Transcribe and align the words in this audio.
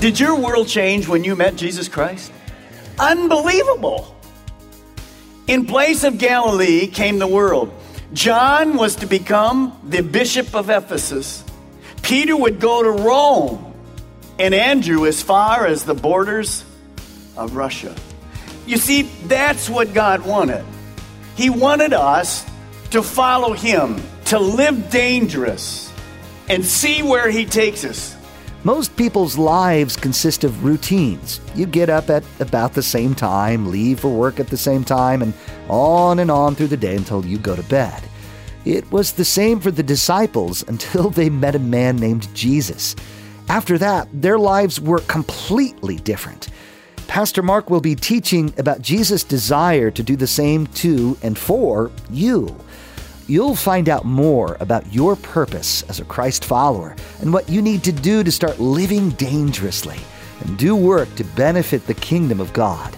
Did 0.00 0.20
your 0.20 0.36
world 0.36 0.68
change 0.68 1.08
when 1.08 1.24
you 1.24 1.34
met 1.34 1.56
Jesus 1.56 1.88
Christ? 1.88 2.30
Unbelievable. 3.00 4.14
In 5.48 5.66
place 5.66 6.04
of 6.04 6.18
Galilee 6.18 6.86
came 6.86 7.18
the 7.18 7.26
world. 7.26 7.72
John 8.12 8.76
was 8.76 8.94
to 8.96 9.06
become 9.06 9.76
the 9.82 10.02
bishop 10.02 10.54
of 10.54 10.70
Ephesus. 10.70 11.42
Peter 12.02 12.36
would 12.36 12.60
go 12.60 12.82
to 12.82 12.90
Rome, 12.90 13.74
and 14.38 14.54
Andrew 14.54 15.04
as 15.04 15.20
far 15.20 15.66
as 15.66 15.84
the 15.84 15.94
borders 15.94 16.64
of 17.36 17.56
Russia. 17.56 17.94
You 18.66 18.76
see, 18.76 19.02
that's 19.26 19.68
what 19.68 19.94
God 19.94 20.24
wanted. 20.24 20.64
He 21.34 21.50
wanted 21.50 21.92
us 21.92 22.46
to 22.90 23.02
follow 23.02 23.52
Him, 23.52 24.00
to 24.26 24.38
live 24.38 24.90
dangerous, 24.90 25.92
and 26.48 26.64
see 26.64 27.02
where 27.02 27.30
He 27.30 27.44
takes 27.46 27.84
us. 27.84 28.14
Most 28.64 28.96
people's 28.96 29.38
lives 29.38 29.96
consist 29.96 30.42
of 30.42 30.64
routines. 30.64 31.40
You 31.54 31.64
get 31.64 31.88
up 31.88 32.10
at 32.10 32.24
about 32.40 32.74
the 32.74 32.82
same 32.82 33.14
time, 33.14 33.70
leave 33.70 34.00
for 34.00 34.08
work 34.08 34.40
at 34.40 34.48
the 34.48 34.56
same 34.56 34.82
time, 34.82 35.22
and 35.22 35.32
on 35.68 36.18
and 36.18 36.30
on 36.30 36.56
through 36.56 36.66
the 36.66 36.76
day 36.76 36.96
until 36.96 37.24
you 37.24 37.38
go 37.38 37.54
to 37.54 37.62
bed. 37.64 38.02
It 38.64 38.90
was 38.90 39.12
the 39.12 39.24
same 39.24 39.60
for 39.60 39.70
the 39.70 39.84
disciples 39.84 40.62
until 40.68 41.08
they 41.08 41.30
met 41.30 41.54
a 41.54 41.60
man 41.60 41.96
named 41.96 42.34
Jesus. 42.34 42.96
After 43.48 43.78
that, 43.78 44.08
their 44.12 44.38
lives 44.38 44.80
were 44.80 45.00
completely 45.00 45.96
different. 45.96 46.48
Pastor 47.06 47.42
Mark 47.42 47.70
will 47.70 47.80
be 47.80 47.94
teaching 47.94 48.52
about 48.58 48.82
Jesus' 48.82 49.24
desire 49.24 49.90
to 49.92 50.02
do 50.02 50.16
the 50.16 50.26
same 50.26 50.66
to 50.66 51.16
and 51.22 51.38
for 51.38 51.90
you. 52.10 52.54
You'll 53.30 53.54
find 53.54 53.90
out 53.90 54.06
more 54.06 54.56
about 54.58 54.90
your 54.90 55.14
purpose 55.14 55.82
as 55.90 56.00
a 56.00 56.04
Christ 56.06 56.46
follower 56.46 56.96
and 57.20 57.30
what 57.30 57.46
you 57.46 57.60
need 57.60 57.84
to 57.84 57.92
do 57.92 58.24
to 58.24 58.32
start 58.32 58.58
living 58.58 59.10
dangerously 59.10 59.98
and 60.40 60.56
do 60.56 60.74
work 60.74 61.14
to 61.16 61.24
benefit 61.24 61.86
the 61.86 61.92
kingdom 61.92 62.40
of 62.40 62.54
God. 62.54 62.96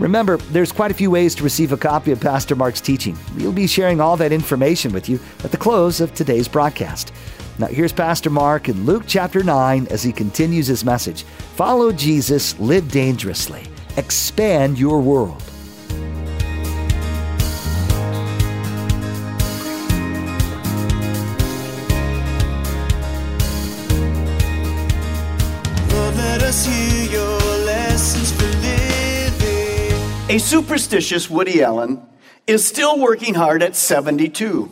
Remember, 0.00 0.38
there's 0.38 0.72
quite 0.72 0.90
a 0.90 0.94
few 0.94 1.08
ways 1.08 1.36
to 1.36 1.44
receive 1.44 1.70
a 1.70 1.76
copy 1.76 2.10
of 2.10 2.20
Pastor 2.20 2.56
Mark's 2.56 2.80
teaching. 2.80 3.16
We'll 3.36 3.52
be 3.52 3.68
sharing 3.68 4.00
all 4.00 4.16
that 4.16 4.32
information 4.32 4.92
with 4.92 5.08
you 5.08 5.20
at 5.44 5.52
the 5.52 5.56
close 5.56 6.00
of 6.00 6.12
today's 6.14 6.48
broadcast. 6.48 7.12
Now, 7.60 7.68
here's 7.68 7.92
Pastor 7.92 8.30
Mark 8.30 8.68
in 8.68 8.86
Luke 8.86 9.04
chapter 9.06 9.44
9 9.44 9.86
as 9.88 10.02
he 10.02 10.10
continues 10.10 10.66
his 10.66 10.84
message 10.84 11.22
Follow 11.54 11.92
Jesus, 11.92 12.58
live 12.58 12.90
dangerously, 12.90 13.62
expand 13.96 14.80
your 14.80 15.00
world. 15.00 15.49
A 30.30 30.38
superstitious 30.38 31.28
Woody 31.28 31.60
Allen 31.60 32.00
is 32.46 32.64
still 32.64 33.00
working 33.00 33.34
hard 33.34 33.64
at 33.64 33.74
72, 33.74 34.70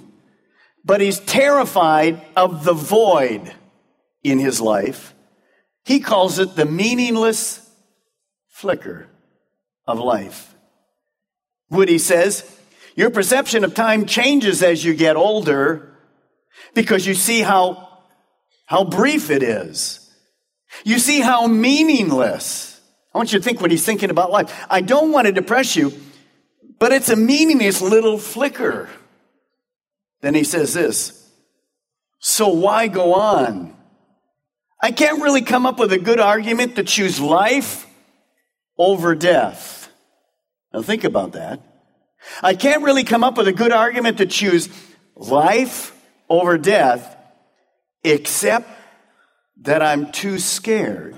but 0.85 1.01
he's 1.01 1.19
terrified 1.19 2.25
of 2.37 2.63
the 2.63 2.75
void 2.75 3.53
in 4.23 4.39
his 4.39 4.61
life. 4.61 5.17
He 5.85 5.99
calls 5.99 6.39
it 6.39 6.55
the 6.55 6.65
meaningless 6.65 7.69
flicker 8.47 9.09
of 9.85 9.99
life. 9.99 10.55
Woody 11.71 11.99
says, 11.99 12.49
Your 12.95 13.11
perception 13.11 13.65
of 13.65 13.75
time 13.75 14.07
changes 14.07 14.63
as 14.63 14.85
you 14.85 14.95
get 14.95 15.17
older 15.17 15.93
because 16.73 17.05
you 17.05 17.15
see 17.15 17.41
how, 17.41 17.99
how 18.67 18.85
brief 18.85 19.29
it 19.29 19.43
is. 19.43 20.09
You 20.85 21.01
see 21.01 21.19
how 21.19 21.49
meaningless. 21.49 22.68
I 23.19 23.21
want 23.21 23.33
you 23.33 23.41
to 23.41 23.45
think 23.45 23.61
what 23.61 23.73
he's 23.73 23.85
thinking 23.85 24.11
about 24.11 24.31
life. 24.31 24.65
I 24.71 24.81
don't 24.81 25.11
want 25.11 25.27
to 25.27 25.33
depress 25.33 25.75
you, 25.75 25.93
but 26.79 26.93
it's 26.93 27.09
a 27.09 27.17
meaningless 27.17 27.83
little 27.83 28.17
flicker. 28.17 28.89
Then 30.21 30.37
he 30.37 30.45
says 30.45 30.73
this 30.73 31.29
So 32.21 32.47
why 32.51 32.87
go 32.87 33.15
on? 33.15 33.77
I 34.81 34.93
can't 34.93 35.21
really 35.21 35.43
come 35.43 35.67
up 35.67 35.81
with 35.81 35.93
a 35.93 35.99
good 35.99 36.21
argument 36.21 36.77
to 36.77 36.85
choose 36.85 37.19
life 37.19 37.89
over 38.79 39.17
death. 39.17 39.91
Now 40.73 40.83
think 40.83 41.03
about 41.03 41.33
that. 41.33 41.61
I 42.41 42.55
can't 42.55 42.85
really 42.85 43.03
come 43.03 43.25
up 43.25 43.37
with 43.37 43.49
a 43.49 43.53
good 43.53 43.73
argument 43.73 44.19
to 44.19 44.27
choose 44.27 44.69
life 45.17 45.93
over 46.29 46.57
death, 46.57 47.17
except 48.05 48.71
that 49.63 49.83
I'm 49.83 50.13
too 50.13 50.39
scared. 50.39 51.17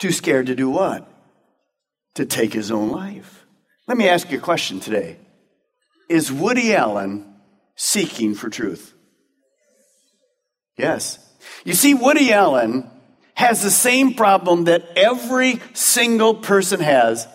Too 0.00 0.12
scared 0.12 0.46
to 0.46 0.56
do 0.56 0.68
what? 0.68 1.06
To 2.14 2.26
take 2.26 2.52
his 2.52 2.70
own 2.70 2.90
life. 2.90 3.46
Let 3.86 3.96
me 3.96 4.08
ask 4.08 4.30
you 4.30 4.38
a 4.38 4.40
question 4.40 4.80
today. 4.80 5.18
Is 6.08 6.32
Woody 6.32 6.74
Allen 6.74 7.36
seeking 7.76 8.34
for 8.34 8.48
truth? 8.48 8.94
Yes. 10.76 11.18
You 11.64 11.74
see, 11.74 11.94
Woody 11.94 12.32
Allen 12.32 12.90
has 13.34 13.62
the 13.62 13.70
same 13.70 14.14
problem 14.14 14.64
that 14.64 14.84
every 14.96 15.60
single 15.74 16.34
person 16.34 16.80
has 16.80 17.28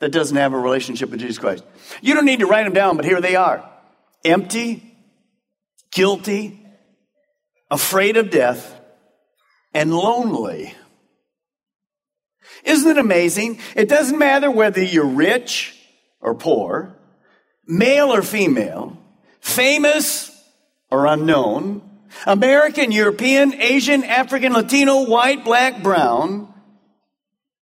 that 0.00 0.12
doesn't 0.12 0.36
have 0.36 0.52
a 0.52 0.58
relationship 0.58 1.10
with 1.10 1.20
Jesus 1.20 1.38
Christ. 1.38 1.64
You 2.00 2.14
don't 2.14 2.24
need 2.24 2.40
to 2.40 2.46
write 2.46 2.64
them 2.64 2.72
down, 2.72 2.96
but 2.96 3.04
here 3.04 3.20
they 3.20 3.36
are 3.36 3.68
empty, 4.24 4.96
guilty, 5.92 6.64
afraid 7.70 8.16
of 8.16 8.30
death, 8.30 8.80
and 9.74 9.92
lonely. 9.92 10.74
Isn't 12.64 12.90
it 12.90 12.98
amazing? 12.98 13.58
It 13.74 13.88
doesn't 13.88 14.18
matter 14.18 14.50
whether 14.50 14.82
you're 14.82 15.06
rich 15.06 15.76
or 16.20 16.34
poor, 16.34 16.96
male 17.66 18.12
or 18.12 18.22
female, 18.22 18.98
famous 19.40 20.30
or 20.90 21.06
unknown, 21.06 21.82
American, 22.26 22.92
European, 22.92 23.54
Asian, 23.54 24.04
African, 24.04 24.52
Latino, 24.52 25.06
white, 25.06 25.44
black, 25.44 25.82
brown. 25.82 26.52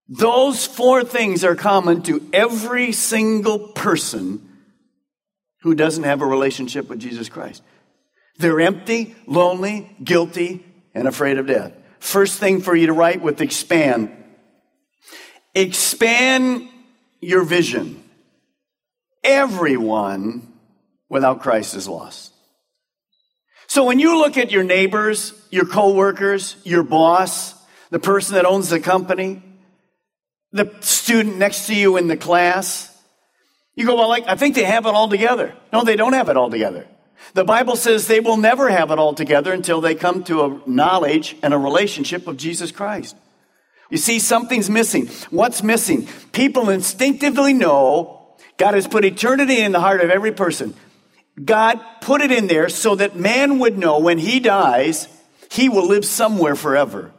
Those 0.09 0.67
four 0.67 1.05
things 1.05 1.45
are 1.45 1.55
common 1.55 2.03
to 2.03 2.29
every 2.33 2.93
single 2.93 3.69
person 3.69 4.47
who 5.63 5.75
doesn't 5.75 6.05
have 6.05 6.21
a 6.21 6.27
relationship 6.27 6.89
with 6.89 6.99
Jesus 6.99 7.29
Christ. 7.29 7.63
They're 8.39 8.61
empty, 8.61 9.15
lonely, 9.27 9.95
guilty, 10.03 10.65
and 10.95 11.07
afraid 11.07 11.39
of 11.39 11.47
death. 11.47 11.73
First 12.01 12.39
thing 12.39 12.61
for 12.61 12.75
you 12.75 12.87
to 12.87 12.93
write 12.93 13.23
with 13.23 13.41
expand. 13.41 14.11
Expand 15.55 16.69
your 17.21 17.45
vision. 17.45 18.03
Everyone 19.25 20.53
without 21.09 21.43
Christ 21.43 21.75
is 21.75 21.89
lost. 21.89 22.33
So 23.67 23.85
when 23.85 23.99
you 23.99 24.19
look 24.19 24.37
at 24.37 24.51
your 24.51 24.65
neighbors, 24.65 25.33
your 25.51 25.65
coworkers, 25.65 26.57
your 26.65 26.83
boss, 26.83 27.55
the 27.91 27.99
person 27.99 28.35
that 28.35 28.45
owns 28.45 28.69
the 28.69 28.81
company, 28.81 29.43
the 30.53 30.75
student 30.81 31.37
next 31.37 31.67
to 31.67 31.75
you 31.75 31.97
in 31.97 32.09
the 32.09 32.17
class, 32.17 32.87
you 33.75 33.87
go, 33.87 33.97
well, 33.97 34.09
like, 34.09 34.27
I 34.27 34.35
think 34.35 34.55
they 34.55 34.65
have 34.65 34.87
it 34.87 34.95
all 34.95 35.09
together. 35.09 35.55
No, 35.73 35.85
they 35.85 35.97
don't 35.97 36.13
have 36.15 36.29
it 36.29 36.37
all 36.37 36.51
together. 36.51 36.87
The 37.35 37.45
Bible 37.45 37.77
says 37.77 38.07
they 38.07 38.21
will 38.21 38.37
never 38.37 38.71
have 38.71 38.91
it 38.91 38.99
all 38.99 39.15
together 39.15 39.53
until 39.53 39.81
they 39.81 39.95
come 39.95 40.25
to 40.25 40.43
a 40.43 40.61
knowledge 40.67 41.37
and 41.43 41.55
a 41.55 41.59
relationship 41.59 42.27
of 42.27 42.37
Jesus 42.37 42.73
Christ. 42.73 43.15
You 43.91 43.99
see, 43.99 44.19
something's 44.19 44.71
missing. 44.71 45.09
What's 45.31 45.63
missing? 45.63 46.07
People 46.33 46.71
instinctively 46.71 47.53
know 47.53 48.37
God 48.57 48.75
has 48.75 48.87
put 48.87 49.05
eternity 49.05 49.61
in 49.61 49.73
the 49.73 49.81
heart 49.81 50.01
of 50.01 50.11
every 50.11 50.33
person. 50.33 50.75
God 51.43 51.81
put 52.01 52.21
it 52.21 52.31
in 52.31 52.47
there 52.47 52.69
so 52.69 52.95
that 52.95 53.17
man 53.17 53.59
would 53.59 53.79
know 53.79 53.99
when 53.99 54.19
he 54.19 54.41
dies, 54.41 55.09
he 55.51 55.69
will 55.69 55.87
live 55.87 56.05
somewhere 56.05 56.55
forever. 56.55 57.13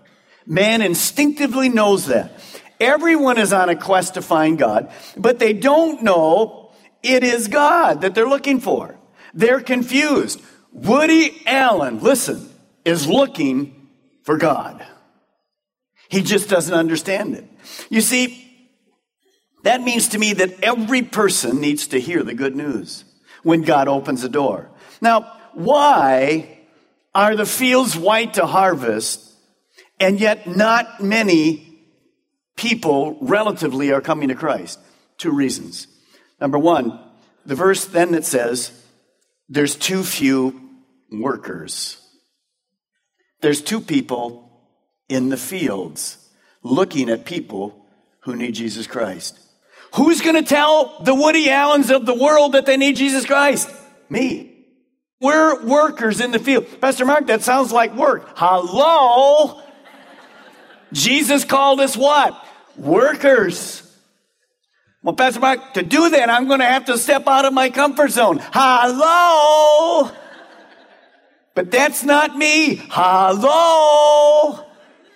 Man 0.45 0.81
instinctively 0.81 1.69
knows 1.69 2.07
that. 2.07 2.31
Everyone 2.79 3.37
is 3.37 3.53
on 3.53 3.69
a 3.69 3.75
quest 3.75 4.15
to 4.15 4.21
find 4.21 4.57
God, 4.57 4.91
but 5.17 5.39
they 5.39 5.53
don't 5.53 6.03
know 6.03 6.71
it 7.03 7.23
is 7.23 7.47
God 7.47 8.01
that 8.01 8.15
they're 8.15 8.29
looking 8.29 8.59
for. 8.59 8.97
They're 9.33 9.61
confused. 9.61 10.41
Woody 10.71 11.41
Allen, 11.45 11.99
listen, 11.99 12.49
is 12.85 13.07
looking 13.07 13.89
for 14.23 14.37
God. 14.37 14.85
He 16.11 16.21
just 16.21 16.49
doesn't 16.49 16.73
understand 16.73 17.35
it. 17.35 17.45
You 17.89 18.01
see, 18.01 18.45
that 19.63 19.81
means 19.81 20.09
to 20.09 20.19
me 20.19 20.33
that 20.33 20.61
every 20.61 21.03
person 21.03 21.61
needs 21.61 21.87
to 21.87 22.01
hear 22.01 22.21
the 22.21 22.33
good 22.33 22.53
news 22.53 23.05
when 23.43 23.61
God 23.61 23.87
opens 23.87 24.21
the 24.21 24.27
door. 24.27 24.69
Now, 24.99 25.31
why 25.53 26.59
are 27.15 27.37
the 27.37 27.45
fields 27.45 27.95
white 27.95 28.33
to 28.33 28.45
harvest 28.45 29.25
and 30.01 30.19
yet 30.19 30.47
not 30.47 31.01
many 31.01 31.79
people 32.57 33.17
relatively 33.21 33.93
are 33.93 34.01
coming 34.01 34.27
to 34.27 34.35
Christ? 34.35 34.79
Two 35.17 35.31
reasons. 35.31 35.87
Number 36.41 36.59
one, 36.59 36.99
the 37.45 37.55
verse 37.55 37.85
then 37.85 38.11
that 38.11 38.25
says, 38.25 38.73
there's 39.47 39.77
too 39.77 40.03
few 40.03 40.59
workers. 41.09 42.01
There's 43.39 43.61
two 43.61 43.79
people 43.79 44.50
in 45.11 45.29
the 45.29 45.37
fields 45.37 46.17
looking 46.63 47.09
at 47.09 47.25
people 47.25 47.85
who 48.21 48.35
need 48.35 48.55
Jesus 48.55 48.87
Christ. 48.87 49.37
Who's 49.95 50.21
going 50.21 50.41
to 50.41 50.47
tell 50.47 51.01
the 51.03 51.13
Woody 51.13 51.49
Allens 51.49 51.91
of 51.91 52.05
the 52.05 52.13
world 52.13 52.53
that 52.53 52.65
they 52.65 52.77
need 52.77 52.95
Jesus 52.95 53.25
Christ? 53.25 53.69
Me. 54.09 54.47
We're 55.19 55.65
workers 55.65 56.21
in 56.21 56.31
the 56.31 56.39
field. 56.39 56.65
Pastor 56.79 57.05
Mark, 57.05 57.27
that 57.27 57.41
sounds 57.41 57.73
like 57.73 57.93
work. 57.93 58.31
Hello? 58.35 59.61
Jesus 60.93 61.43
called 61.43 61.81
us 61.81 61.97
what? 61.97 62.33
Workers. 62.77 63.83
Well, 65.03 65.15
Pastor 65.15 65.41
Mark, 65.41 65.73
to 65.73 65.83
do 65.83 66.09
that, 66.11 66.29
I'm 66.29 66.47
going 66.47 66.59
to 66.59 66.65
have 66.65 66.85
to 66.85 66.97
step 66.97 67.27
out 67.27 67.43
of 67.43 67.53
my 67.53 67.69
comfort 67.69 68.11
zone. 68.11 68.39
Hello? 68.53 70.09
But 71.53 71.69
that's 71.69 72.03
not 72.03 72.37
me. 72.37 72.81
Hello? 72.89 74.70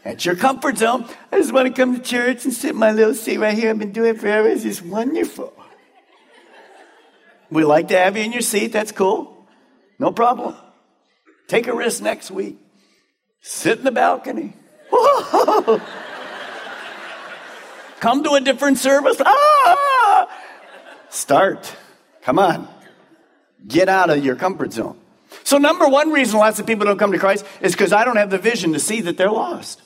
That's 0.06 0.24
your 0.24 0.36
comfort 0.36 0.78
zone. 0.78 1.08
I 1.32 1.40
just 1.40 1.52
want 1.52 1.68
to 1.68 1.74
come 1.74 1.96
to 1.96 2.02
church 2.02 2.46
and 2.46 2.54
sit 2.54 2.70
in 2.70 2.78
my 2.78 2.92
little 2.92 3.16
seat 3.16 3.40
right 3.40 3.58
here. 3.58 3.72
I've 3.72 3.80
been 3.80 3.92
doing 3.92 4.12
it 4.12 4.22
forever. 4.22 4.48
It's 4.48 4.62
just 4.62 4.84
wonderful. 4.84 5.52
We 7.50 7.64
like 7.64 7.88
to 7.88 7.98
have 7.98 8.16
you 8.16 8.24
in 8.24 8.32
your 8.32 8.44
seat. 8.44 8.72
That's 8.72 8.92
cool. 8.92 9.36
No 9.98 10.12
problem. 10.12 10.56
Take 11.48 11.66
a 11.66 11.74
risk 11.74 12.04
next 12.04 12.30
week. 12.30 12.60
Sit 13.42 13.80
in 13.80 13.84
the 13.84 13.92
balcony. 13.92 14.54
Come 18.00 18.24
to 18.24 18.34
a 18.34 18.42
different 18.42 18.78
service. 18.78 19.20
Ah! 19.26 20.30
Start. 21.10 21.76
Come 22.22 22.38
on. 22.38 22.68
Get 23.68 23.90
out 23.90 24.12
of 24.12 24.24
your 24.24 24.36
comfort 24.36 24.72
zone. 24.72 25.00
So, 25.44 25.58
number 25.58 25.88
one 25.88 26.12
reason 26.12 26.38
lots 26.38 26.60
of 26.60 26.68
people 26.68 26.86
don't 26.86 27.00
come 27.00 27.12
to 27.12 27.18
Christ 27.18 27.44
is 27.62 27.72
because 27.72 27.92
I 27.92 28.06
don't 28.06 28.18
have 28.18 28.30
the 28.30 28.38
vision 28.38 28.74
to 28.74 28.80
see 28.80 29.02
that 29.02 29.18
they're 29.18 29.32
lost. 29.32 29.82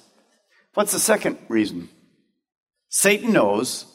What's 0.73 0.91
the 0.91 0.99
second 0.99 1.37
reason? 1.47 1.89
Satan 2.89 3.33
knows 3.33 3.85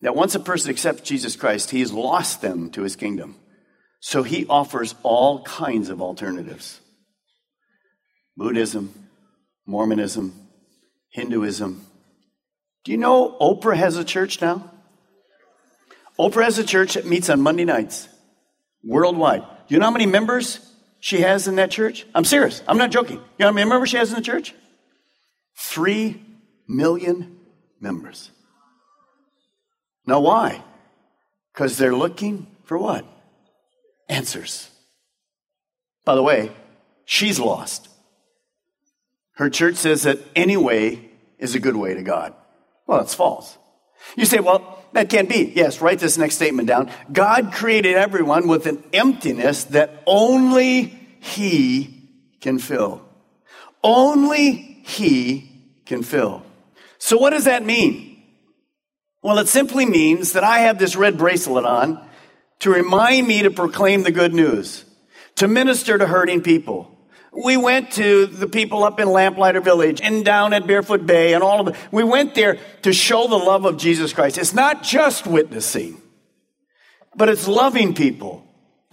that 0.00 0.16
once 0.16 0.34
a 0.34 0.40
person 0.40 0.70
accepts 0.70 1.02
Jesus 1.02 1.36
Christ, 1.36 1.70
he 1.70 1.80
has 1.80 1.92
lost 1.92 2.42
them 2.42 2.70
to 2.70 2.82
his 2.82 2.96
kingdom. 2.96 3.36
So 4.00 4.22
he 4.22 4.46
offers 4.46 4.94
all 5.02 5.42
kinds 5.44 5.88
of 5.88 6.02
alternatives 6.02 6.80
Buddhism, 8.36 8.92
Mormonism, 9.66 10.34
Hinduism. 11.10 11.86
Do 12.84 12.92
you 12.92 12.98
know 12.98 13.36
Oprah 13.40 13.76
has 13.76 13.96
a 13.96 14.04
church 14.04 14.42
now? 14.42 14.70
Oprah 16.18 16.44
has 16.44 16.58
a 16.58 16.64
church 16.64 16.94
that 16.94 17.06
meets 17.06 17.30
on 17.30 17.40
Monday 17.40 17.64
nights 17.64 18.08
worldwide. 18.82 19.40
Do 19.40 19.74
you 19.74 19.78
know 19.78 19.86
how 19.86 19.92
many 19.92 20.06
members 20.06 20.60
she 21.00 21.20
has 21.20 21.48
in 21.48 21.56
that 21.56 21.70
church? 21.70 22.06
I'm 22.14 22.24
serious. 22.24 22.62
I'm 22.68 22.78
not 22.78 22.90
joking. 22.90 23.16
You 23.16 23.22
know 23.38 23.46
how 23.46 23.52
many 23.52 23.68
members 23.68 23.88
she 23.88 23.96
has 23.96 24.10
in 24.10 24.16
the 24.16 24.22
church? 24.22 24.54
Three 25.56 26.22
million 26.66 27.38
members. 27.80 28.30
Now, 30.06 30.20
why? 30.20 30.62
Because 31.52 31.78
they're 31.78 31.94
looking 31.94 32.46
for 32.64 32.76
what? 32.78 33.06
Answers. 34.08 34.70
By 36.04 36.14
the 36.14 36.22
way, 36.22 36.52
she's 37.04 37.38
lost. 37.40 37.88
Her 39.36 39.50
church 39.50 39.76
says 39.76 40.02
that 40.02 40.18
any 40.36 40.56
way 40.56 41.10
is 41.38 41.54
a 41.54 41.60
good 41.60 41.76
way 41.76 41.94
to 41.94 42.02
God. 42.02 42.34
Well, 42.86 42.98
that's 42.98 43.14
false. 43.14 43.56
You 44.16 44.26
say, 44.26 44.40
well, 44.40 44.84
that 44.92 45.08
can't 45.08 45.28
be. 45.28 45.52
Yes, 45.54 45.80
write 45.80 45.98
this 45.98 46.18
next 46.18 46.36
statement 46.36 46.68
down. 46.68 46.90
God 47.12 47.52
created 47.52 47.96
everyone 47.96 48.46
with 48.46 48.66
an 48.66 48.82
emptiness 48.92 49.64
that 49.64 50.02
only 50.06 50.82
He 51.20 52.10
can 52.40 52.58
fill. 52.58 53.02
Only 53.82 54.73
he 54.84 55.50
can 55.86 56.02
fill. 56.02 56.42
So, 56.98 57.16
what 57.16 57.30
does 57.30 57.44
that 57.44 57.64
mean? 57.64 58.22
Well, 59.22 59.38
it 59.38 59.48
simply 59.48 59.86
means 59.86 60.34
that 60.34 60.44
I 60.44 60.60
have 60.60 60.78
this 60.78 60.94
red 60.94 61.16
bracelet 61.16 61.64
on 61.64 62.06
to 62.60 62.70
remind 62.70 63.26
me 63.26 63.42
to 63.42 63.50
proclaim 63.50 64.02
the 64.02 64.10
good 64.10 64.34
news, 64.34 64.84
to 65.36 65.48
minister 65.48 65.96
to 65.96 66.06
hurting 66.06 66.42
people. 66.42 66.90
We 67.32 67.56
went 67.56 67.92
to 67.92 68.26
the 68.26 68.46
people 68.46 68.84
up 68.84 69.00
in 69.00 69.08
Lamplighter 69.08 69.60
Village 69.60 70.00
and 70.02 70.24
down 70.24 70.52
at 70.52 70.66
Barefoot 70.66 71.06
Bay 71.06 71.32
and 71.32 71.42
all 71.42 71.60
of 71.60 71.68
it. 71.68 71.76
We 71.90 72.04
went 72.04 72.34
there 72.34 72.58
to 72.82 72.92
show 72.92 73.26
the 73.26 73.36
love 73.36 73.64
of 73.64 73.78
Jesus 73.78 74.12
Christ. 74.12 74.38
It's 74.38 74.54
not 74.54 74.82
just 74.82 75.26
witnessing, 75.26 76.00
but 77.16 77.28
it's 77.28 77.48
loving 77.48 77.94
people 77.94 78.43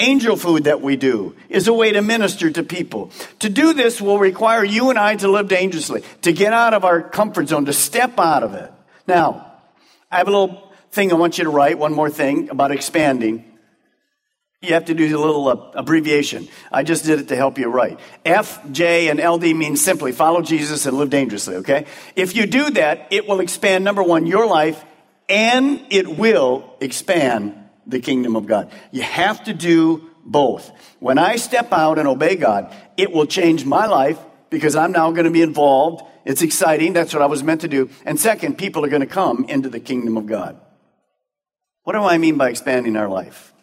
angel 0.02 0.36
food 0.36 0.66
that 0.66 0.82
we 0.82 0.96
do 0.96 1.36
is 1.48 1.68
a 1.68 1.74
way 1.74 1.92
to 1.92 2.02
minister 2.02 2.50
to 2.52 2.64
people. 2.64 3.12
To 3.40 3.50
do 3.50 3.74
this 3.74 4.02
will 4.02 4.20
require 4.20 4.64
you 4.64 4.90
and 4.90 5.00
I 5.00 5.16
to 5.18 5.30
live 5.30 5.48
dangerously, 5.48 6.04
to 6.24 6.34
get 6.34 6.54
out 6.54 6.74
of 6.74 6.84
our 6.84 7.02
comfort 7.02 7.50
zone, 7.50 7.66
to 7.66 7.74
step 7.74 8.20
out 8.20 8.44
of 8.44 8.54
it. 8.54 8.72
Now, 9.08 9.54
I 10.12 10.18
have 10.18 10.28
a 10.28 10.32
little 10.32 10.74
thing 10.92 11.12
I 11.12 11.16
want 11.16 11.38
you 11.38 11.46
to 11.46 11.50
write, 11.50 11.78
one 11.78 11.94
more 11.94 12.10
thing 12.10 12.50
about 12.50 12.72
expanding. 12.72 13.46
You 14.62 14.74
have 14.74 14.86
to 14.86 14.94
do 14.94 15.06
a 15.06 15.18
little 15.18 15.48
uh, 15.48 15.72
abbreviation. 15.74 16.48
I 16.72 16.84
just 16.84 17.06
did 17.06 17.20
it 17.20 17.28
to 17.30 17.36
help 17.36 17.58
you 17.58 17.68
write. 17.68 18.00
F, 18.24 18.60
J, 18.72 19.10
and 19.10 19.20
LD 19.20 19.56
means 19.56 19.82
simply 19.82 20.12
follow 20.12 20.42
Jesus 20.42 20.86
and 20.86 20.98
live 20.98 21.10
dangerously, 21.10 21.56
okay? 21.58 21.86
If 22.16 22.36
you 22.36 22.46
do 22.46 22.70
that, 22.72 23.08
it 23.10 23.28
will 23.28 23.40
expand, 23.40 23.84
number 23.84 24.04
one, 24.04 24.28
your 24.28 24.46
life, 24.46 24.84
and 25.28 25.84
it 25.90 26.08
will 26.08 26.76
expand 26.80 27.61
the 27.92 28.00
kingdom 28.00 28.36
of 28.36 28.48
God. 28.48 28.72
You 28.92 29.04
have 29.04 29.44
to 29.44 29.54
do 29.54 30.10
both. 30.24 30.72
When 31.00 31.18
I 31.18 31.36
step 31.36 31.72
out 31.72 32.00
and 32.00 32.08
obey 32.08 32.36
God, 32.36 32.74
it 32.98 33.12
will 33.12 33.26
change 33.26 33.66
my 33.66 33.86
life 33.86 34.20
because 34.50 34.76
I'm 34.76 34.92
now 34.92 35.12
going 35.12 35.26
to 35.26 35.32
be 35.32 35.42
involved. 35.42 36.04
It's 36.26 36.42
exciting. 36.42 36.94
That's 36.94 37.14
what 37.14 37.22
I 37.22 37.28
was 37.28 37.44
meant 37.44 37.62
to 37.62 37.68
do. 37.68 37.90
And 38.06 38.20
second, 38.20 38.58
people 38.58 38.86
are 38.86 38.90
going 38.90 39.02
to 39.02 39.08
come 39.08 39.46
into 39.46 39.70
the 39.70 39.80
kingdom 39.80 40.18
of 40.18 40.28
God. 40.28 40.60
What 41.84 41.94
do 41.94 42.00
I 42.00 42.18
mean 42.18 42.38
by 42.38 42.50
expanding 42.50 42.96
our 42.96 43.10
life? 43.10 43.54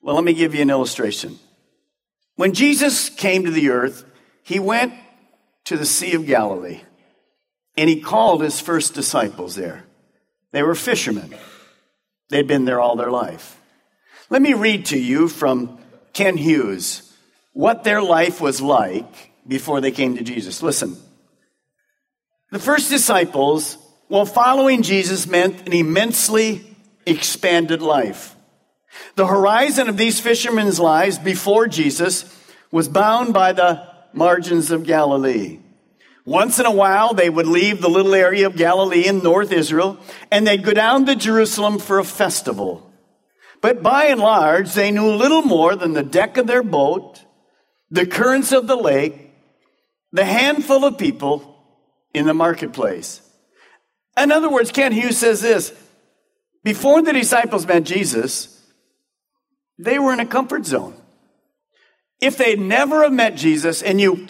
Well, 0.00 0.14
let 0.14 0.24
me 0.24 0.34
give 0.34 0.54
you 0.54 0.62
an 0.62 0.70
illustration. 0.70 1.38
When 2.36 2.54
Jesus 2.54 3.08
came 3.08 3.44
to 3.44 3.50
the 3.50 3.70
earth, 3.70 4.04
he 4.44 4.60
went 4.60 4.94
to 5.64 5.76
the 5.76 5.84
Sea 5.84 6.14
of 6.14 6.24
Galilee 6.24 6.82
and 7.76 7.90
he 7.90 8.00
called 8.00 8.42
his 8.42 8.60
first 8.60 8.94
disciples 8.94 9.56
there. 9.56 9.84
They 10.52 10.62
were 10.62 10.74
fishermen. 10.74 11.34
They'd 12.30 12.46
been 12.46 12.64
there 12.64 12.80
all 12.80 12.96
their 12.96 13.10
life. 13.10 13.57
Let 14.30 14.42
me 14.42 14.52
read 14.52 14.86
to 14.86 14.98
you 14.98 15.28
from 15.28 15.78
Ken 16.12 16.36
Hughes 16.36 17.16
what 17.54 17.82
their 17.82 18.02
life 18.02 18.40
was 18.40 18.60
like 18.60 19.32
before 19.46 19.80
they 19.80 19.90
came 19.90 20.16
to 20.16 20.24
Jesus. 20.24 20.62
Listen. 20.62 20.96
The 22.50 22.58
first 22.58 22.90
disciples, 22.90 23.78
while 24.08 24.26
following 24.26 24.82
Jesus, 24.82 25.26
meant 25.26 25.66
an 25.66 25.72
immensely 25.72 26.76
expanded 27.06 27.80
life. 27.80 28.36
The 29.16 29.26
horizon 29.26 29.88
of 29.88 29.96
these 29.96 30.20
fishermen's 30.20 30.78
lives 30.78 31.18
before 31.18 31.66
Jesus 31.66 32.24
was 32.70 32.88
bound 32.88 33.32
by 33.32 33.52
the 33.52 33.86
margins 34.12 34.70
of 34.70 34.84
Galilee. 34.84 35.58
Once 36.24 36.58
in 36.58 36.66
a 36.66 36.70
while, 36.70 37.14
they 37.14 37.30
would 37.30 37.46
leave 37.46 37.80
the 37.80 37.88
little 37.88 38.14
area 38.14 38.46
of 38.46 38.56
Galilee 38.56 39.06
in 39.06 39.22
North 39.22 39.52
Israel 39.52 39.98
and 40.30 40.46
they'd 40.46 40.64
go 40.64 40.74
down 40.74 41.06
to 41.06 41.16
Jerusalem 41.16 41.78
for 41.78 41.98
a 41.98 42.04
festival. 42.04 42.87
But 43.60 43.82
by 43.82 44.06
and 44.06 44.20
large, 44.20 44.72
they 44.72 44.90
knew 44.90 45.10
little 45.10 45.42
more 45.42 45.74
than 45.74 45.92
the 45.92 46.02
deck 46.02 46.36
of 46.36 46.46
their 46.46 46.62
boat, 46.62 47.22
the 47.90 48.06
currents 48.06 48.52
of 48.52 48.66
the 48.66 48.76
lake, 48.76 49.30
the 50.12 50.24
handful 50.24 50.84
of 50.84 50.98
people 50.98 51.56
in 52.14 52.26
the 52.26 52.34
marketplace. 52.34 53.20
In 54.16 54.32
other 54.32 54.50
words, 54.50 54.70
Ken 54.70 54.92
Hughes 54.92 55.18
says 55.18 55.40
this 55.40 55.72
before 56.64 57.02
the 57.02 57.12
disciples 57.12 57.66
met 57.66 57.84
Jesus, 57.84 58.54
they 59.78 59.98
were 59.98 60.12
in 60.12 60.20
a 60.20 60.26
comfort 60.26 60.66
zone. 60.66 60.94
If 62.20 62.36
they'd 62.36 62.60
never 62.60 63.04
have 63.04 63.12
met 63.12 63.36
Jesus 63.36 63.82
and 63.82 64.00
you 64.00 64.26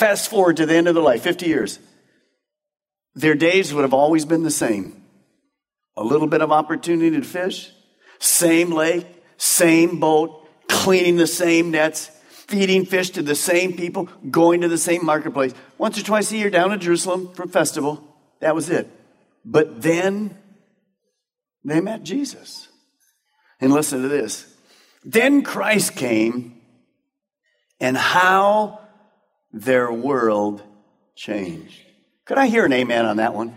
Fast 0.00 0.30
forward 0.30 0.56
to 0.56 0.64
the 0.64 0.74
end 0.74 0.88
of 0.88 0.94
their 0.94 1.04
life, 1.04 1.20
50 1.20 1.44
years. 1.44 1.78
their 3.14 3.34
days 3.34 3.74
would 3.74 3.82
have 3.82 3.92
always 3.92 4.24
been 4.24 4.44
the 4.44 4.50
same. 4.50 5.04
A 5.94 6.02
little 6.02 6.26
bit 6.26 6.40
of 6.40 6.50
opportunity 6.50 7.14
to 7.20 7.22
fish, 7.22 7.70
same 8.20 8.70
lake, 8.70 9.06
same 9.36 9.98
boat, 9.98 10.46
cleaning 10.68 11.16
the 11.16 11.26
same 11.26 11.72
nets, 11.72 12.10
feeding 12.30 12.86
fish 12.86 13.10
to 13.10 13.22
the 13.22 13.34
same 13.34 13.76
people, 13.76 14.08
going 14.30 14.60
to 14.60 14.68
the 14.68 14.78
same 14.78 15.04
marketplace. 15.04 15.52
Once 15.78 15.98
or 15.98 16.02
twice 16.02 16.30
a 16.30 16.36
year 16.36 16.50
down 16.50 16.70
to 16.70 16.76
Jerusalem 16.76 17.32
for 17.34 17.46
festival. 17.48 18.06
That 18.40 18.54
was 18.54 18.70
it. 18.70 18.88
But 19.44 19.82
then 19.82 20.36
they 21.64 21.80
met 21.80 22.02
Jesus. 22.02 22.68
And 23.60 23.72
listen 23.72 24.02
to 24.02 24.08
this. 24.08 24.46
Then 25.04 25.42
Christ 25.42 25.96
came, 25.96 26.60
and 27.78 27.96
how 27.96 28.80
their 29.52 29.90
world 29.90 30.62
changed. 31.14 31.80
Could 32.24 32.38
I 32.38 32.46
hear 32.46 32.64
an 32.64 32.72
amen 32.72 33.06
on 33.06 33.16
that 33.16 33.34
one? 33.34 33.56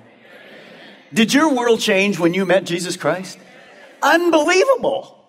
Did 1.14 1.34
your 1.34 1.54
world 1.54 1.80
change 1.80 2.18
when 2.18 2.34
you 2.34 2.46
met 2.46 2.66
Jesus 2.66 2.98
Christ? 2.98 3.38
Unbelievable. 4.04 5.20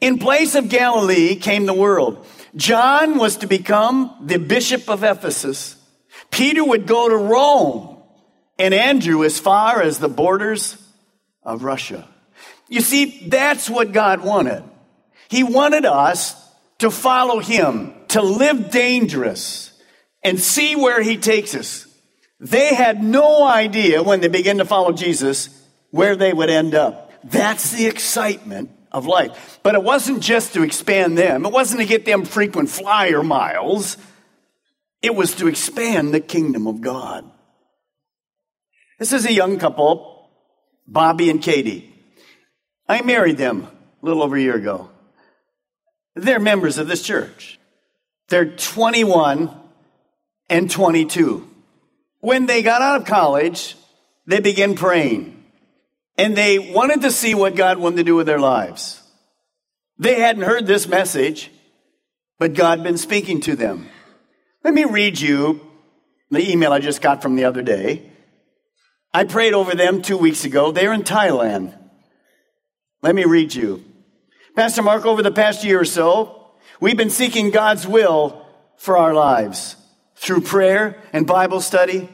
In 0.00 0.18
place 0.18 0.56
of 0.56 0.68
Galilee 0.68 1.36
came 1.36 1.64
the 1.64 1.72
world. 1.72 2.26
John 2.56 3.18
was 3.18 3.36
to 3.38 3.46
become 3.46 4.16
the 4.20 4.38
bishop 4.38 4.90
of 4.90 5.04
Ephesus. 5.04 5.76
Peter 6.30 6.64
would 6.64 6.86
go 6.86 7.08
to 7.08 7.16
Rome 7.16 8.02
and 8.58 8.74
Andrew 8.74 9.24
as 9.24 9.38
far 9.38 9.80
as 9.80 9.98
the 9.98 10.08
borders 10.08 10.76
of 11.44 11.62
Russia. 11.62 12.08
You 12.68 12.80
see, 12.80 13.28
that's 13.28 13.70
what 13.70 13.92
God 13.92 14.22
wanted. 14.22 14.64
He 15.28 15.44
wanted 15.44 15.84
us 15.84 16.34
to 16.78 16.90
follow 16.90 17.38
him, 17.38 17.94
to 18.08 18.22
live 18.22 18.70
dangerous 18.70 19.72
and 20.22 20.38
see 20.40 20.74
where 20.74 21.00
he 21.00 21.16
takes 21.16 21.54
us. 21.54 21.86
They 22.40 22.74
had 22.74 23.02
no 23.02 23.46
idea 23.46 24.02
when 24.02 24.20
they 24.20 24.28
began 24.28 24.58
to 24.58 24.64
follow 24.64 24.92
Jesus 24.92 25.48
where 25.90 26.16
they 26.16 26.32
would 26.32 26.50
end 26.50 26.74
up. 26.74 27.11
That's 27.24 27.70
the 27.70 27.86
excitement 27.86 28.70
of 28.90 29.06
life. 29.06 29.60
But 29.62 29.74
it 29.74 29.82
wasn't 29.82 30.22
just 30.22 30.54
to 30.54 30.62
expand 30.62 31.16
them, 31.16 31.46
it 31.46 31.52
wasn't 31.52 31.80
to 31.80 31.86
get 31.86 32.04
them 32.04 32.24
frequent 32.24 32.68
flyer 32.68 33.22
miles, 33.22 33.96
it 35.00 35.14
was 35.14 35.34
to 35.36 35.48
expand 35.48 36.12
the 36.12 36.20
kingdom 36.20 36.66
of 36.66 36.80
God. 36.80 37.28
This 38.98 39.12
is 39.12 39.26
a 39.26 39.32
young 39.32 39.58
couple, 39.58 40.30
Bobby 40.86 41.30
and 41.30 41.42
Katie. 41.42 41.92
I 42.88 43.02
married 43.02 43.36
them 43.36 43.62
a 43.62 44.06
little 44.06 44.22
over 44.22 44.36
a 44.36 44.40
year 44.40 44.56
ago. 44.56 44.90
They're 46.14 46.40
members 46.40 46.78
of 46.78 46.88
this 46.88 47.02
church. 47.02 47.58
They're 48.28 48.50
21 48.50 49.50
and 50.50 50.70
22. 50.70 51.48
When 52.20 52.46
they 52.46 52.62
got 52.62 52.82
out 52.82 53.00
of 53.00 53.06
college, 53.06 53.76
they 54.26 54.40
began 54.40 54.74
praying 54.74 55.41
and 56.22 56.36
they 56.36 56.60
wanted 56.60 57.02
to 57.02 57.10
see 57.10 57.34
what 57.34 57.56
God 57.56 57.78
wanted 57.78 57.96
to 57.96 58.04
do 58.04 58.14
with 58.14 58.28
their 58.28 58.38
lives. 58.38 59.02
They 59.98 60.20
hadn't 60.20 60.44
heard 60.44 60.68
this 60.68 60.86
message, 60.86 61.50
but 62.38 62.54
God 62.54 62.78
had 62.78 62.84
been 62.84 62.96
speaking 62.96 63.40
to 63.40 63.56
them. 63.56 63.88
Let 64.62 64.72
me 64.72 64.84
read 64.84 65.20
you 65.20 65.60
the 66.30 66.48
email 66.48 66.72
I 66.72 66.78
just 66.78 67.02
got 67.02 67.22
from 67.22 67.34
the 67.34 67.44
other 67.44 67.60
day. 67.60 68.12
I 69.12 69.24
prayed 69.24 69.52
over 69.52 69.74
them 69.74 70.00
two 70.00 70.16
weeks 70.16 70.44
ago. 70.44 70.70
They're 70.70 70.92
in 70.92 71.02
Thailand. 71.02 71.76
Let 73.02 73.16
me 73.16 73.24
read 73.24 73.52
you. 73.52 73.84
Pastor 74.54 74.82
Mark, 74.82 75.04
over 75.04 75.24
the 75.24 75.32
past 75.32 75.64
year 75.64 75.80
or 75.80 75.84
so, 75.84 76.52
we've 76.80 76.96
been 76.96 77.10
seeking 77.10 77.50
God's 77.50 77.84
will 77.84 78.46
for 78.76 78.96
our 78.96 79.12
lives 79.12 79.74
through 80.14 80.42
prayer 80.42 81.02
and 81.12 81.26
Bible 81.26 81.60
study 81.60 82.08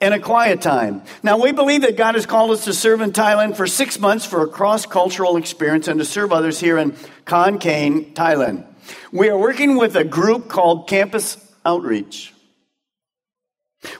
and 0.00 0.14
a 0.14 0.20
quiet 0.20 0.60
time. 0.62 1.02
Now, 1.22 1.40
we 1.40 1.52
believe 1.52 1.82
that 1.82 1.96
God 1.96 2.14
has 2.14 2.26
called 2.26 2.52
us 2.52 2.64
to 2.64 2.72
serve 2.72 3.00
in 3.00 3.12
Thailand 3.12 3.56
for 3.56 3.66
six 3.66 3.98
months 3.98 4.24
for 4.24 4.42
a 4.42 4.48
cross 4.48 4.86
cultural 4.86 5.36
experience 5.36 5.88
and 5.88 5.98
to 5.98 6.04
serve 6.04 6.32
others 6.32 6.60
here 6.60 6.78
in 6.78 6.92
Khon 7.26 7.58
Kaen, 7.58 8.14
Thailand. 8.14 8.64
We 9.12 9.28
are 9.28 9.38
working 9.38 9.76
with 9.76 9.96
a 9.96 10.04
group 10.04 10.48
called 10.48 10.88
Campus 10.88 11.36
Outreach. 11.64 12.32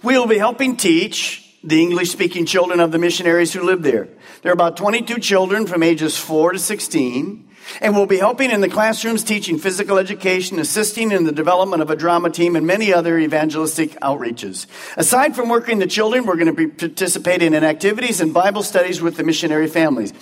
We 0.03 0.19
will 0.19 0.27
be 0.27 0.39
helping 0.39 0.77
teach 0.77 1.45
the 1.65 1.81
English 1.81 2.11
speaking 2.11 2.47
children 2.47 2.81
of 2.81 2.93
the 2.93 2.99
missionaries 2.99 3.53
who 3.53 3.63
live 3.63 3.83
there. 3.83 4.09
There 4.43 4.53
are 4.53 4.55
about 4.55 4.77
22 4.77 5.19
children 5.19 5.67
from 5.67 5.83
ages 5.83 6.17
4 6.17 6.53
to 6.53 6.59
16. 6.59 7.48
And 7.81 7.95
we'll 7.95 8.07
be 8.07 8.19
helping 8.19 8.51
in 8.51 8.61
the 8.61 8.69
classrooms, 8.69 9.23
teaching 9.23 9.59
physical 9.59 9.99
education, 9.99 10.59
assisting 10.59 11.13
in 11.13 11.25
the 11.25 11.33
development 11.33 11.83
of 11.83 11.91
a 11.91 11.97
drama 11.97 12.31
team, 12.31 12.57
and 12.57 12.67
many 12.67 12.93
other 12.93 13.19
evangelistic 13.19 13.91
outreaches. 14.01 14.67
Aside 14.97 15.37
from 15.37 15.49
working 15.49 15.79
the 15.79 15.87
children, 15.87 16.27
we're 16.27 16.37
going 16.37 16.47
to 16.47 16.53
be 16.53 16.67
participating 16.67 17.55
in 17.55 17.65
activities 17.65 18.21
and 18.21 18.33
Bible 18.33 18.63
studies 18.63 19.01
with 19.01 19.17
the 19.17 19.25
missionary 19.25 19.69
families. 19.69 20.13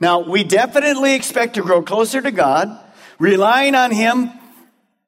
Now, 0.00 0.20
we 0.20 0.44
definitely 0.44 1.14
expect 1.14 1.54
to 1.54 1.62
grow 1.62 1.82
closer 1.82 2.20
to 2.20 2.30
God, 2.30 2.78
relying 3.18 3.74
on 3.74 3.90
Him 3.90 4.30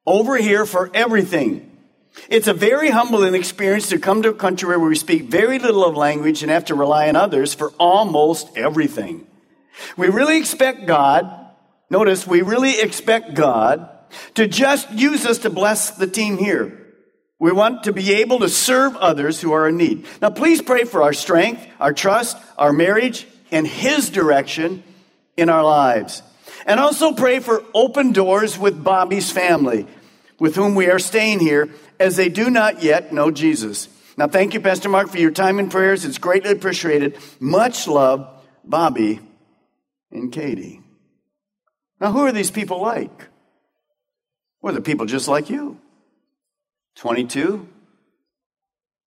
over 0.06 0.36
here 0.36 0.64
for 0.64 0.90
everything. 0.94 1.72
It's 2.28 2.48
a 2.48 2.54
very 2.54 2.90
humbling 2.90 3.34
experience 3.34 3.88
to 3.90 3.98
come 3.98 4.22
to 4.22 4.30
a 4.30 4.34
country 4.34 4.68
where 4.68 4.80
we 4.80 4.96
speak 4.96 5.24
very 5.24 5.58
little 5.58 5.84
of 5.84 5.96
language 5.96 6.42
and 6.42 6.50
have 6.50 6.64
to 6.66 6.74
rely 6.74 7.08
on 7.08 7.16
others 7.16 7.52
for 7.54 7.70
almost 7.78 8.56
everything. 8.56 9.26
We 9.96 10.08
really 10.08 10.38
expect 10.38 10.86
God 10.86 11.45
Notice 11.88 12.26
we 12.26 12.42
really 12.42 12.80
expect 12.80 13.34
God 13.34 13.88
to 14.34 14.46
just 14.46 14.90
use 14.90 15.26
us 15.26 15.38
to 15.38 15.50
bless 15.50 15.90
the 15.90 16.06
team 16.06 16.38
here. 16.38 16.82
We 17.38 17.52
want 17.52 17.84
to 17.84 17.92
be 17.92 18.14
able 18.14 18.38
to 18.40 18.48
serve 18.48 18.96
others 18.96 19.40
who 19.40 19.52
are 19.52 19.68
in 19.68 19.76
need. 19.76 20.06
Now, 20.22 20.30
please 20.30 20.62
pray 20.62 20.84
for 20.84 21.02
our 21.02 21.12
strength, 21.12 21.66
our 21.78 21.92
trust, 21.92 22.38
our 22.56 22.72
marriage, 22.72 23.26
and 23.50 23.66
His 23.66 24.08
direction 24.08 24.82
in 25.36 25.50
our 25.50 25.62
lives. 25.62 26.22
And 26.64 26.80
also 26.80 27.12
pray 27.12 27.40
for 27.40 27.62
open 27.74 28.12
doors 28.12 28.58
with 28.58 28.82
Bobby's 28.82 29.30
family, 29.30 29.86
with 30.38 30.56
whom 30.56 30.74
we 30.74 30.88
are 30.88 30.98
staying 30.98 31.40
here, 31.40 31.68
as 32.00 32.16
they 32.16 32.28
do 32.28 32.48
not 32.48 32.82
yet 32.82 33.12
know 33.12 33.30
Jesus. 33.30 33.88
Now, 34.16 34.28
thank 34.28 34.54
you, 34.54 34.60
Pastor 34.60 34.88
Mark, 34.88 35.08
for 35.08 35.18
your 35.18 35.30
time 35.30 35.58
and 35.58 35.70
prayers. 35.70 36.06
It's 36.06 36.18
greatly 36.18 36.52
appreciated. 36.52 37.18
Much 37.38 37.86
love, 37.86 38.26
Bobby 38.64 39.20
and 40.10 40.32
Katie. 40.32 40.80
Now, 42.00 42.12
who 42.12 42.20
are 42.20 42.32
these 42.32 42.50
people 42.50 42.80
like? 42.80 43.28
Well, 44.60 44.72
they're 44.72 44.82
people 44.82 45.06
just 45.06 45.28
like 45.28 45.48
you 45.48 45.80
22 46.96 47.68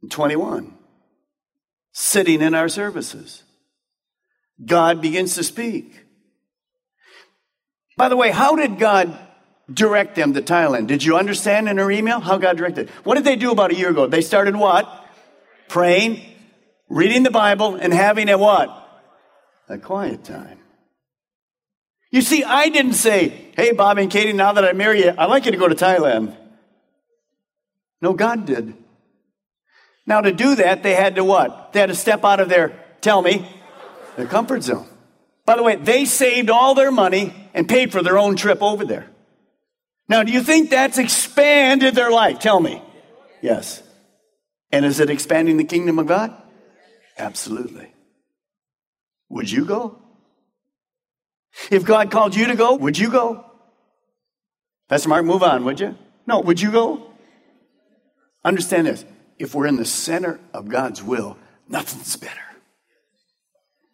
and 0.01 0.11
21, 0.11 0.77
sitting 1.91 2.41
in 2.41 2.55
our 2.55 2.69
services. 2.69 3.43
God 4.63 5.01
begins 5.01 5.35
to 5.35 5.43
speak. 5.43 6.05
By 7.97 8.09
the 8.09 8.17
way, 8.17 8.31
how 8.31 8.55
did 8.55 8.79
God 8.79 9.17
direct 9.71 10.15
them 10.15 10.33
to 10.33 10.41
Thailand? 10.41 10.87
Did 10.87 11.03
you 11.03 11.17
understand 11.17 11.67
in 11.67 11.77
her 11.77 11.91
email 11.91 12.19
how 12.19 12.37
God 12.37 12.57
directed? 12.57 12.89
What 13.03 13.15
did 13.15 13.23
they 13.23 13.35
do 13.35 13.51
about 13.51 13.71
a 13.71 13.75
year 13.75 13.89
ago? 13.89 14.07
They 14.07 14.21
started 14.21 14.55
what? 14.55 14.87
Praying, 15.67 16.21
reading 16.87 17.23
the 17.23 17.31
Bible, 17.31 17.75
and 17.75 17.93
having 17.93 18.29
a 18.29 18.37
what? 18.37 18.75
A 19.67 19.77
quiet 19.77 20.23
time. 20.23 20.58
You 22.11 22.21
see, 22.21 22.43
I 22.43 22.69
didn't 22.69 22.93
say, 22.93 23.51
hey, 23.55 23.71
Bob 23.71 23.97
and 23.97 24.09
Katie, 24.09 24.33
now 24.33 24.53
that 24.53 24.65
I 24.65 24.73
marry 24.73 25.03
you, 25.03 25.13
I'd 25.17 25.27
like 25.27 25.45
you 25.45 25.51
to 25.51 25.57
go 25.57 25.67
to 25.67 25.75
Thailand. 25.75 26.35
No, 28.01 28.13
God 28.13 28.45
did. 28.45 28.73
Now, 30.07 30.21
to 30.21 30.31
do 30.31 30.55
that, 30.55 30.81
they 30.81 30.95
had 30.95 31.15
to 31.15 31.23
what? 31.23 31.73
They 31.73 31.79
had 31.79 31.89
to 31.89 31.95
step 31.95 32.23
out 32.23 32.39
of 32.39 32.49
their, 32.49 32.73
tell 33.01 33.21
me, 33.21 33.47
their 34.15 34.25
comfort 34.25 34.63
zone. 34.63 34.87
By 35.45 35.55
the 35.55 35.63
way, 35.63 35.75
they 35.75 36.05
saved 36.05 36.49
all 36.49 36.73
their 36.73 36.91
money 36.91 37.33
and 37.53 37.69
paid 37.69 37.91
for 37.91 38.01
their 38.01 38.17
own 38.17 38.35
trip 38.35 38.61
over 38.61 38.85
there. 38.85 39.07
Now, 40.07 40.23
do 40.23 40.31
you 40.31 40.41
think 40.41 40.71
that's 40.71 40.97
expanded 40.97 41.93
their 41.93 42.09
life? 42.09 42.39
Tell 42.39 42.59
me. 42.59 42.81
Yes. 43.41 43.83
And 44.71 44.83
is 44.83 44.99
it 44.99 45.11
expanding 45.11 45.57
the 45.57 45.63
kingdom 45.63 45.99
of 45.99 46.07
God? 46.07 46.35
Absolutely. 47.17 47.93
Would 49.29 49.51
you 49.51 49.65
go? 49.65 50.01
If 51.71 51.85
God 51.85 52.11
called 52.11 52.35
you 52.35 52.47
to 52.47 52.55
go, 52.55 52.75
would 52.75 52.97
you 52.97 53.11
go? 53.11 53.45
Pastor 54.87 55.09
Mark, 55.09 55.25
move 55.25 55.43
on, 55.43 55.65
would 55.65 55.79
you? 55.79 55.95
No, 56.25 56.39
would 56.41 56.61
you 56.61 56.71
go? 56.71 57.11
Understand 58.43 58.87
this. 58.87 59.05
If 59.37 59.55
we're 59.55 59.67
in 59.67 59.77
the 59.77 59.85
center 59.85 60.39
of 60.53 60.67
God's 60.67 61.01
will, 61.01 61.37
nothing's 61.67 62.15
better. 62.15 62.35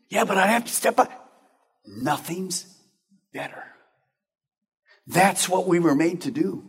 Yeah, 0.09 0.23
but 0.23 0.37
I 0.37 0.47
have 0.47 0.65
to 0.65 0.73
step 0.73 0.99
up. 0.99 1.11
Nothing's 1.85 2.65
better. 3.33 3.63
That's 5.07 5.47
what 5.47 5.67
we 5.67 5.79
were 5.79 5.95
made 5.95 6.21
to 6.21 6.31
do. 6.31 6.63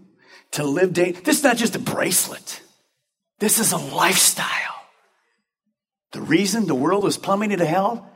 To 0.52 0.64
live 0.64 0.92
day. 0.92 1.12
This 1.12 1.38
is 1.38 1.44
not 1.44 1.56
just 1.56 1.76
a 1.76 1.78
bracelet. 1.78 2.60
This 3.38 3.58
is 3.58 3.72
a 3.72 3.76
lifestyle. 3.76 4.46
The 6.12 6.20
reason 6.20 6.66
the 6.66 6.74
world 6.74 7.04
is 7.06 7.18
plummeting 7.18 7.58
to 7.58 7.66
hell 7.66 8.10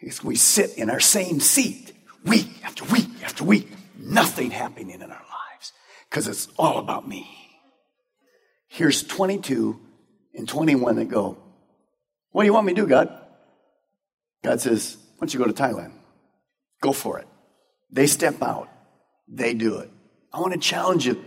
is 0.00 0.24
we 0.24 0.36
sit 0.36 0.76
in 0.76 0.90
our 0.90 1.00
same 1.00 1.40
seat 1.40 1.92
week 2.24 2.48
after 2.64 2.84
week 2.84 3.08
after 3.22 3.44
week, 3.44 3.68
nothing 3.98 4.50
happening 4.50 4.90
in 4.90 5.02
our 5.02 5.08
lives 5.08 5.72
because 6.08 6.26
it's 6.26 6.48
all 6.58 6.78
about 6.78 7.06
me. 7.06 7.28
Here's 8.68 9.02
22 9.02 9.80
and 10.34 10.48
21 10.48 10.96
that 10.96 11.08
go, 11.08 11.38
What 12.30 12.42
do 12.42 12.46
you 12.46 12.52
want 12.52 12.66
me 12.66 12.74
to 12.74 12.80
do, 12.82 12.86
God? 12.88 13.16
God 14.42 14.60
says, 14.60 14.96
Why 15.16 15.26
don't 15.26 15.34
you 15.34 15.38
go 15.38 15.46
to 15.46 15.52
Thailand? 15.52 15.92
Go 16.80 16.92
for 16.92 17.18
it. 17.18 17.28
They 17.90 18.06
step 18.06 18.42
out, 18.42 18.68
they 19.28 19.54
do 19.54 19.78
it. 19.78 19.90
I 20.32 20.40
want 20.40 20.52
to 20.52 20.58
challenge 20.58 21.06
you. 21.06 21.22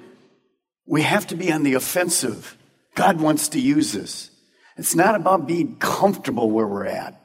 We 0.85 1.01
have 1.01 1.27
to 1.27 1.35
be 1.35 1.51
on 1.51 1.63
the 1.63 1.75
offensive. 1.75 2.57
God 2.95 3.21
wants 3.21 3.49
to 3.49 3.59
use 3.59 3.95
us. 3.95 4.31
It's 4.75 4.95
not 4.95 5.15
about 5.15 5.47
being 5.47 5.77
comfortable 5.77 6.49
where 6.51 6.67
we're 6.67 6.85
at. 6.85 7.16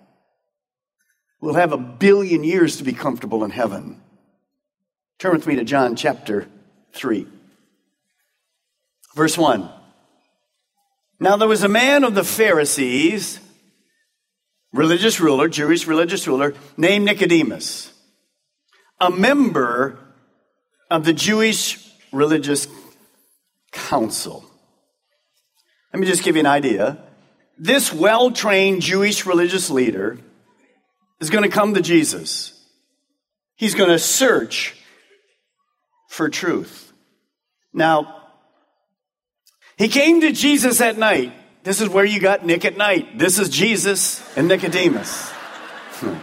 We'll 1.43 1.55
have 1.55 1.73
a 1.73 1.77
billion 1.77 2.45
years 2.45 2.77
to 2.77 2.85
be 2.85 2.93
comfortable 2.93 3.43
in 3.43 3.51
heaven. 3.51 4.01
Turn 5.19 5.33
with 5.33 5.47
me 5.47 5.57
to 5.57 5.65
John 5.65 5.97
chapter 5.97 6.47
3, 6.93 7.27
verse 9.17 9.37
1. 9.37 9.69
Now 11.19 11.37
there 11.37 11.49
was 11.49 11.65
a 11.65 11.69
man 11.69 12.05
of 12.05 12.15
the 12.15 12.23
Pharisees, 12.23 13.41
religious 14.73 15.19
ruler, 15.19 15.49
Jewish 15.49 15.85
religious 15.89 16.29
ruler, 16.29 16.55
named 16.77 17.07
Nicodemus, 17.07 17.93
a 19.01 19.11
member 19.11 19.99
of 20.93 21.05
the 21.05 21.13
Jewish 21.13 21.93
religious 22.13 22.69
council. 23.73 24.45
Let 25.93 25.99
me 25.99 26.07
just 26.07 26.23
give 26.23 26.37
you 26.37 26.41
an 26.41 26.47
idea. 26.47 26.99
This 27.59 27.93
well 27.93 28.31
trained 28.31 28.83
Jewish 28.83 29.27
religious 29.27 29.71
leader 29.71 30.21
is 31.23 31.31
going 31.31 31.45
to 31.45 31.49
come 31.49 31.75
to 31.75 31.81
Jesus. 31.81 32.52
He's 33.55 33.76
going 33.76 33.91
to 33.91 33.99
search 33.99 34.75
for 36.09 36.29
truth. 36.29 36.93
Now, 37.73 38.25
he 39.79 39.87
came 39.87 40.21
to 40.23 40.33
Jesus 40.33 40.81
at 40.81 40.99
night. 40.99 41.33
This 41.62 41.81
is 41.81 41.88
where 41.88 42.05
you 42.05 42.19
got 42.19 42.45
Nick 42.45 42.64
at 42.64 42.76
night. 42.76 43.21
This 43.21 43.38
is 43.38 43.49
Jesus 43.49 44.21
and 44.37 44.49
Nicodemus. 44.49 45.31
Hmm. 45.31 46.17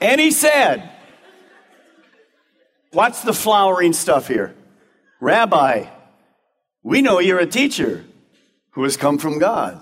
and 0.00 0.20
he 0.20 0.32
said, 0.32 0.90
What's 2.90 3.22
the 3.22 3.32
flowering 3.32 3.92
stuff 3.92 4.26
here? 4.26 4.56
Rabbi, 5.20 5.84
we 6.82 7.02
know 7.02 7.20
you're 7.20 7.38
a 7.38 7.46
teacher 7.46 8.04
who 8.70 8.82
has 8.82 8.96
come 8.96 9.18
from 9.18 9.38
God. 9.38 9.80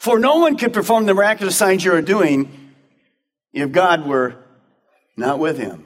For 0.00 0.18
no 0.18 0.38
one 0.38 0.56
could 0.56 0.72
perform 0.72 1.04
the 1.04 1.12
miraculous 1.12 1.56
signs 1.56 1.84
you 1.84 1.92
are 1.92 2.00
doing 2.00 2.72
if 3.52 3.70
God 3.70 4.06
were 4.06 4.34
not 5.14 5.38
with 5.38 5.58
him. 5.58 5.84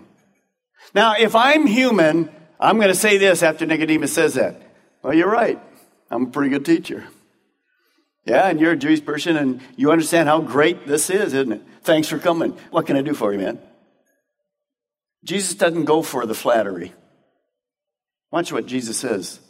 Now, 0.95 1.17
if 1.19 1.35
I'm 1.35 1.67
human, 1.67 2.31
I'm 2.61 2.77
going 2.77 2.89
to 2.89 2.95
say 2.95 3.19
this 3.19 3.43
after 3.43 3.67
Nicodemus 3.67 4.13
says 4.13 4.35
that. 4.35 4.63
Well, 5.03 5.15
you're 5.15 5.31
right. 5.31 5.61
I'm 6.11 6.27
a 6.27 6.31
pretty 6.31 6.51
good 6.51 6.65
teacher. 6.65 7.05
Yeah, 8.25 8.47
and 8.47 8.61
you're 8.61 8.73
a 8.73 8.77
Jewish 8.77 9.05
person 9.05 9.37
and 9.37 9.61
you 9.75 9.91
understand 9.91 10.29
how 10.29 10.41
great 10.41 10.87
this 10.87 11.11
is, 11.11 11.35
isn't 11.35 11.53
it? 11.53 11.63
Thanks 11.83 12.07
for 12.07 12.21
coming. 12.21 12.53
What 12.71 12.87
can 12.87 12.97
I 12.97 13.03
do 13.03 13.15
for 13.15 13.33
you, 13.33 13.39
man? 13.41 13.59
Jesus 15.25 15.55
doesn't 15.55 15.87
go 15.87 16.03
for 16.03 16.25
the 16.25 16.35
flattery. 16.35 16.93
Watch 18.31 18.53
what 18.53 18.67
Jesus 18.67 18.97
says. 18.97 19.41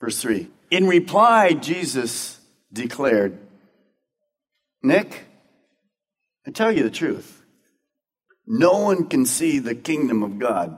Verse 0.00 0.20
3. 0.20 0.50
In 0.70 0.86
reply, 0.86 1.54
Jesus 1.54 2.38
declared, 2.72 3.38
Nick, 4.82 5.24
I 6.46 6.50
tell 6.50 6.72
you 6.72 6.82
the 6.82 6.90
truth. 6.90 7.42
No 8.46 8.80
one 8.80 9.06
can 9.06 9.24
see 9.24 9.58
the 9.58 9.74
kingdom 9.74 10.22
of 10.22 10.38
God 10.38 10.76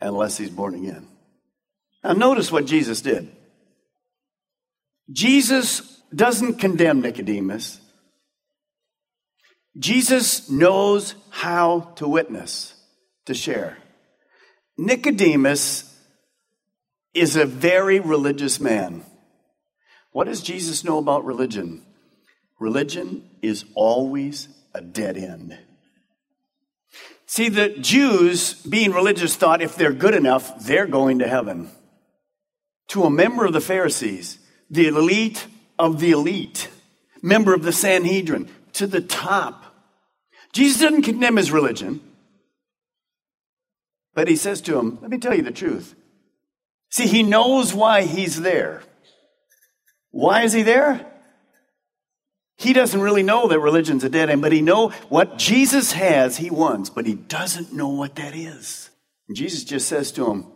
unless 0.00 0.38
he's 0.38 0.50
born 0.50 0.74
again. 0.74 1.06
Now, 2.02 2.12
notice 2.12 2.50
what 2.50 2.66
Jesus 2.66 3.00
did. 3.00 3.30
Jesus 5.12 6.02
doesn't 6.14 6.54
condemn 6.54 7.00
Nicodemus. 7.00 7.80
Jesus 9.78 10.50
knows 10.50 11.14
how 11.30 11.92
to 11.96 12.08
witness, 12.08 12.74
to 13.26 13.34
share. 13.34 13.78
Nicodemus 14.76 15.86
is 17.14 17.36
a 17.36 17.44
very 17.44 18.00
religious 18.00 18.60
man. 18.60 19.04
What 20.12 20.24
does 20.24 20.42
Jesus 20.42 20.84
know 20.84 20.98
about 20.98 21.24
religion? 21.24 21.84
Religion 22.60 23.28
is 23.42 23.64
always 23.74 24.48
a 24.74 24.80
dead 24.80 25.16
end. 25.16 25.58
See, 27.26 27.48
the 27.48 27.70
Jews, 27.70 28.54
being 28.54 28.92
religious, 28.92 29.34
thought 29.34 29.62
if 29.62 29.76
they're 29.76 29.92
good 29.92 30.14
enough, 30.14 30.64
they're 30.64 30.86
going 30.86 31.20
to 31.20 31.28
heaven. 31.28 31.70
To 32.88 33.04
a 33.04 33.10
member 33.10 33.46
of 33.46 33.52
the 33.52 33.60
Pharisees, 33.60 34.38
the 34.68 34.88
elite 34.88 35.46
of 35.78 36.00
the 36.00 36.10
elite, 36.10 36.68
member 37.22 37.54
of 37.54 37.62
the 37.62 37.72
Sanhedrin, 37.72 38.48
to 38.74 38.86
the 38.86 39.00
top. 39.00 39.64
Jesus 40.52 40.80
didn't 40.80 41.02
condemn 41.02 41.36
his 41.36 41.50
religion, 41.50 42.00
but 44.12 44.28
he 44.28 44.36
says 44.36 44.60
to 44.62 44.78
him, 44.78 44.98
Let 45.00 45.10
me 45.10 45.18
tell 45.18 45.34
you 45.34 45.42
the 45.42 45.50
truth. 45.50 45.94
See, 46.90 47.06
he 47.06 47.22
knows 47.22 47.72
why 47.72 48.02
he's 48.02 48.42
there. 48.42 48.82
Why 50.10 50.42
is 50.42 50.52
he 50.52 50.62
there? 50.62 51.06
He 52.60 52.74
doesn't 52.74 53.00
really 53.00 53.22
know 53.22 53.48
that 53.48 53.58
religion's 53.58 54.04
a 54.04 54.10
dead 54.10 54.28
end, 54.28 54.42
but 54.42 54.52
he 54.52 54.60
know 54.60 54.90
what 55.08 55.38
Jesus 55.38 55.92
has, 55.92 56.36
he 56.36 56.50
wants, 56.50 56.90
but 56.90 57.06
he 57.06 57.14
doesn't 57.14 57.72
know 57.72 57.88
what 57.88 58.16
that 58.16 58.36
is. 58.36 58.90
And 59.28 59.36
Jesus 59.36 59.64
just 59.64 59.88
says 59.88 60.12
to 60.12 60.30
him, 60.30 60.46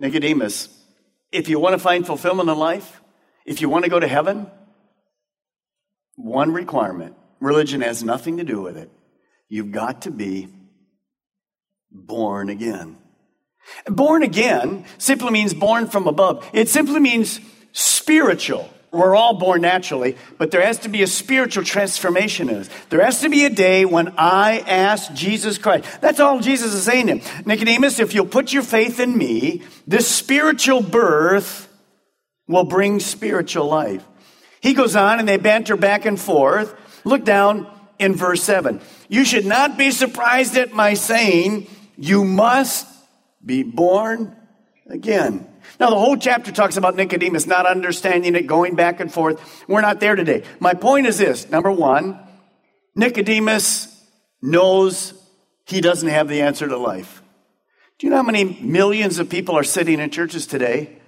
Nicodemus, 0.00 0.68
if 1.30 1.48
you 1.48 1.60
want 1.60 1.74
to 1.74 1.78
find 1.78 2.04
fulfillment 2.04 2.48
in 2.48 2.58
life, 2.58 3.00
if 3.46 3.60
you 3.60 3.68
want 3.68 3.84
to 3.84 3.90
go 3.90 4.00
to 4.00 4.08
heaven, 4.08 4.50
one 6.16 6.52
requirement. 6.52 7.14
Religion 7.38 7.82
has 7.82 8.02
nothing 8.02 8.38
to 8.38 8.44
do 8.44 8.60
with 8.60 8.76
it. 8.76 8.90
You've 9.48 9.70
got 9.70 10.02
to 10.02 10.10
be 10.10 10.48
born 11.88 12.48
again. 12.48 12.98
Born 13.86 14.24
again 14.24 14.86
simply 14.98 15.30
means 15.30 15.54
born 15.54 15.86
from 15.86 16.08
above. 16.08 16.50
It 16.52 16.68
simply 16.68 16.98
means 16.98 17.38
spiritual. 17.70 18.68
We're 18.92 19.16
all 19.16 19.32
born 19.32 19.62
naturally, 19.62 20.18
but 20.36 20.50
there 20.50 20.60
has 20.60 20.80
to 20.80 20.90
be 20.90 21.02
a 21.02 21.06
spiritual 21.06 21.64
transformation 21.64 22.50
in 22.50 22.56
us. 22.56 22.68
There 22.90 23.02
has 23.02 23.22
to 23.22 23.30
be 23.30 23.46
a 23.46 23.50
day 23.50 23.86
when 23.86 24.12
I 24.18 24.58
ask 24.58 25.14
Jesus 25.14 25.56
Christ. 25.56 25.86
That's 26.02 26.20
all 26.20 26.40
Jesus 26.40 26.74
is 26.74 26.82
saying 26.82 27.06
to 27.06 27.16
him. 27.16 27.46
Nicodemus, 27.46 27.98
if 27.98 28.12
you'll 28.12 28.26
put 28.26 28.52
your 28.52 28.62
faith 28.62 29.00
in 29.00 29.16
me, 29.16 29.62
this 29.86 30.06
spiritual 30.06 30.82
birth 30.82 31.68
will 32.46 32.64
bring 32.64 33.00
spiritual 33.00 33.66
life. 33.66 34.04
He 34.60 34.74
goes 34.74 34.94
on 34.94 35.18
and 35.18 35.26
they 35.26 35.38
banter 35.38 35.78
back 35.78 36.04
and 36.04 36.20
forth. 36.20 36.74
Look 37.04 37.24
down 37.24 37.66
in 37.98 38.14
verse 38.14 38.42
7. 38.42 38.82
You 39.08 39.24
should 39.24 39.46
not 39.46 39.78
be 39.78 39.90
surprised 39.90 40.56
at 40.58 40.74
my 40.74 40.92
saying, 40.94 41.66
You 41.96 42.24
must 42.24 42.86
be 43.44 43.62
born 43.62 44.36
again. 44.86 45.48
Now, 45.82 45.90
the 45.90 45.98
whole 45.98 46.16
chapter 46.16 46.52
talks 46.52 46.76
about 46.76 46.94
Nicodemus 46.94 47.44
not 47.44 47.66
understanding 47.66 48.36
it, 48.36 48.46
going 48.46 48.76
back 48.76 49.00
and 49.00 49.12
forth. 49.12 49.64
We're 49.66 49.80
not 49.80 49.98
there 49.98 50.14
today. 50.14 50.44
My 50.60 50.74
point 50.74 51.08
is 51.08 51.18
this 51.18 51.50
number 51.50 51.72
one, 51.72 52.20
Nicodemus 52.94 53.88
knows 54.40 55.12
he 55.66 55.80
doesn't 55.80 56.08
have 56.08 56.28
the 56.28 56.42
answer 56.42 56.68
to 56.68 56.76
life. 56.76 57.20
Do 57.98 58.06
you 58.06 58.10
know 58.10 58.18
how 58.18 58.22
many 58.22 58.44
millions 58.44 59.18
of 59.18 59.28
people 59.28 59.56
are 59.56 59.64
sitting 59.64 59.98
in 59.98 60.10
churches 60.10 60.46
today 60.46 61.00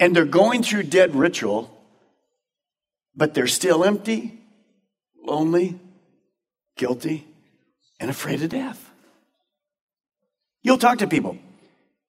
and 0.00 0.16
they're 0.16 0.24
going 0.24 0.62
through 0.62 0.84
dead 0.84 1.14
ritual, 1.14 1.70
but 3.14 3.34
they're 3.34 3.46
still 3.46 3.84
empty, 3.84 4.40
lonely, 5.22 5.78
guilty, 6.78 7.26
and 8.00 8.08
afraid 8.08 8.42
of 8.42 8.48
death? 8.48 8.90
You'll 10.62 10.78
talk 10.78 11.00
to 11.00 11.06
people. 11.06 11.36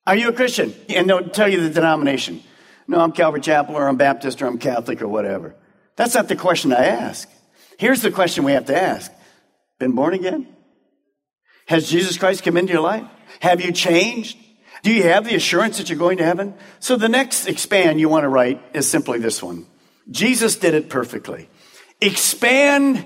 Are 0.07 0.15
you 0.15 0.29
a 0.29 0.33
Christian? 0.33 0.73
And 0.87 1.09
they'll 1.09 1.27
tell 1.27 1.49
you 1.49 1.61
the 1.61 1.69
denomination. 1.69 2.41
No, 2.87 3.01
I'm 3.01 3.11
Calvary 3.11 3.41
Chapel 3.41 3.75
or 3.75 3.89
I'm 3.89 3.97
Baptist 3.97 4.41
or 4.41 4.47
I'm 4.47 4.57
Catholic 4.57 5.01
or 5.01 5.07
whatever. 5.09 5.53
That's 5.97 6.15
not 6.15 6.29
the 6.29 6.37
question 6.37 6.71
I 6.71 6.85
ask. 6.85 7.29
Here's 7.77 8.01
the 8.01 8.09
question 8.09 8.45
we 8.45 8.53
have 8.53 8.65
to 8.67 8.81
ask 8.81 9.11
Been 9.79 9.91
born 9.91 10.13
again? 10.13 10.47
Has 11.67 11.89
Jesus 11.89 12.17
Christ 12.17 12.43
come 12.43 12.55
into 12.55 12.71
your 12.71 12.81
life? 12.81 13.03
Have 13.41 13.59
you 13.59 13.73
changed? 13.73 14.37
Do 14.81 14.93
you 14.93 15.03
have 15.03 15.25
the 15.25 15.35
assurance 15.35 15.77
that 15.77 15.89
you're 15.89 15.99
going 15.99 16.19
to 16.19 16.23
heaven? 16.23 16.53
So 16.79 16.95
the 16.95 17.09
next 17.09 17.47
expand 17.47 17.99
you 17.99 18.07
want 18.07 18.23
to 18.23 18.29
write 18.29 18.61
is 18.73 18.89
simply 18.89 19.19
this 19.19 19.43
one 19.43 19.65
Jesus 20.09 20.55
did 20.55 20.73
it 20.73 20.87
perfectly. 20.87 21.49
Expand 21.99 23.05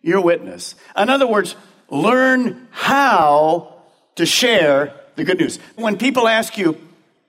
your 0.00 0.20
witness. 0.20 0.76
In 0.96 1.10
other 1.10 1.26
words, 1.26 1.56
learn 1.90 2.68
how 2.70 3.82
to 4.14 4.24
share 4.24 4.94
the 5.16 5.24
good 5.24 5.38
news. 5.38 5.58
When 5.74 5.96
people 5.96 6.28
ask 6.28 6.56
you, 6.56 6.78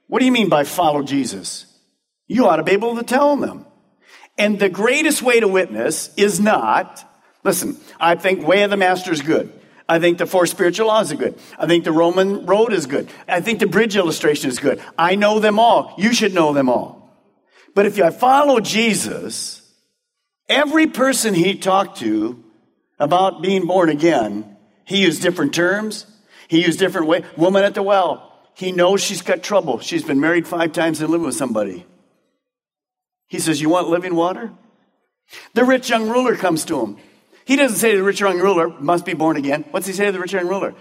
what 0.08 0.20
do 0.20 0.26
you 0.26 0.32
mean 0.32 0.50
by 0.50 0.64
follow 0.64 1.04
Jesus? 1.04 1.66
You 2.28 2.46
ought 2.48 2.58
to 2.58 2.64
be 2.64 2.74
able 2.74 2.96
to 2.98 3.04
tell 3.04 3.36
them. 3.36 3.66
And 4.38 4.60
the 4.60 4.70
greatest 4.70 5.22
way 5.22 5.40
to 5.40 5.48
witness 5.48 6.14
is 6.16 6.40
not, 6.40 7.04
listen, 7.44 7.78
I 8.00 8.16
think 8.16 8.46
way 8.46 8.64
of 8.64 8.70
the 8.70 8.78
master 8.78 9.12
is 9.12 9.22
good. 9.22 9.52
I 9.90 10.00
think 10.00 10.18
the 10.18 10.26
four 10.26 10.46
spiritual 10.46 10.88
laws 10.88 11.12
are 11.12 11.16
good. 11.16 11.40
I 11.58 11.66
think 11.66 11.86
the 11.86 11.92
Roman 11.92 12.46
road 12.46 12.74
is 12.74 12.86
good. 12.86 13.10
I 13.28 13.42
think 13.42 13.60
the 13.60 13.68
bridge 13.68 13.96
illustration 13.96 14.50
is 14.50 14.60
good. 14.60 14.82
I 14.98 15.16
know 15.16 15.40
them 15.40 15.60
all. 15.60 15.94
You 15.98 16.14
should 16.14 16.34
know 16.34 16.54
them 16.54 16.70
all. 16.70 17.10
But 17.74 17.86
if 17.86 18.00
I 18.02 18.10
follow 18.10 18.60
Jesus, 18.60 19.58
Every 20.50 20.88
person 20.88 21.34
he 21.34 21.56
talked 21.56 22.00
to 22.00 22.44
about 23.00 23.42
being 23.42 23.68
born 23.68 23.90
again, 23.90 24.58
he 24.86 25.02
used 25.02 25.22
different 25.22 25.54
terms. 25.54 26.06
He 26.48 26.64
used 26.64 26.80
different 26.80 27.08
way. 27.08 27.24
Woman 27.36 27.64
at 27.64 27.76
the 27.76 27.84
well, 27.84 28.34
he 28.54 28.72
knows 28.72 29.02
she's 29.02 29.22
got 29.22 29.44
trouble. 29.44 29.80
She's 29.80 30.04
been 30.04 30.20
married 30.20 30.48
five 30.48 30.72
times 30.72 31.02
and 31.02 31.10
living 31.10 31.26
with 31.26 31.36
somebody. 31.36 31.86
He 33.28 33.40
says, 33.40 33.62
You 33.62 33.70
want 33.70 33.90
living 33.90 34.16
water? 34.16 34.52
The 35.54 35.66
rich 35.66 35.90
young 35.90 36.10
ruler 36.10 36.36
comes 36.36 36.66
to 36.66 36.80
him. 36.82 36.98
He 37.46 37.56
doesn't 37.56 37.78
say 37.78 37.92
to 37.92 37.98
the 37.98 38.04
rich 38.04 38.20
young 38.20 38.40
ruler, 38.40 38.70
must 38.80 39.06
be 39.06 39.14
born 39.14 39.38
again. 39.38 39.66
What's 39.72 39.88
he 39.88 39.94
say 39.94 40.06
to 40.06 40.12
the 40.12 40.20
rich 40.20 40.34
young 40.34 40.48
ruler? 40.48 40.74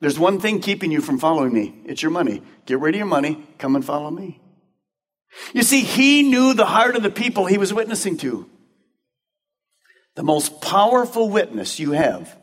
There's 0.00 0.18
one 0.18 0.40
thing 0.40 0.60
keeping 0.60 0.90
you 0.90 1.00
from 1.00 1.18
following 1.18 1.52
me. 1.54 1.74
It's 1.84 2.02
your 2.02 2.10
money. 2.10 2.42
Get 2.66 2.80
rid 2.80 2.94
of 2.94 2.98
your 2.98 3.06
money. 3.06 3.46
Come 3.58 3.76
and 3.76 3.84
follow 3.84 4.10
me. 4.10 4.40
You 5.54 5.62
see, 5.62 5.80
he 5.80 6.22
knew 6.22 6.54
the 6.54 6.66
heart 6.66 6.96
of 6.96 7.02
the 7.02 7.10
people 7.10 7.46
he 7.46 7.56
was 7.56 7.72
witnessing 7.72 8.16
to. 8.18 8.48
The 10.14 10.22
most 10.22 10.60
powerful 10.60 11.30
witness 11.30 11.78
you 11.78 11.92
have 11.92 12.36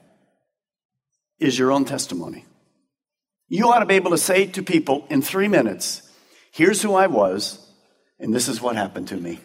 is 1.37 1.59
your 1.59 1.71
own 1.71 1.85
testimony. 1.85 2.45
You 3.49 3.69
ought 3.69 3.79
to 3.79 3.85
be 3.85 3.95
able 3.95 4.11
to 4.11 4.17
say 4.17 4.45
to 4.45 4.63
people 4.63 5.05
in 5.09 5.21
three 5.21 5.47
minutes, 5.47 6.03
here's 6.51 6.81
who 6.81 6.93
I 6.93 7.07
was, 7.07 7.67
and 8.19 8.33
this 8.33 8.47
is 8.47 8.61
what 8.61 8.75
happened 8.75 9.07
to 9.09 9.17
me. 9.17 9.39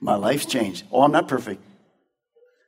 My 0.00 0.14
life's 0.14 0.46
changed. 0.46 0.84
Oh, 0.90 1.02
I'm 1.02 1.12
not 1.12 1.28
perfect. 1.28 1.62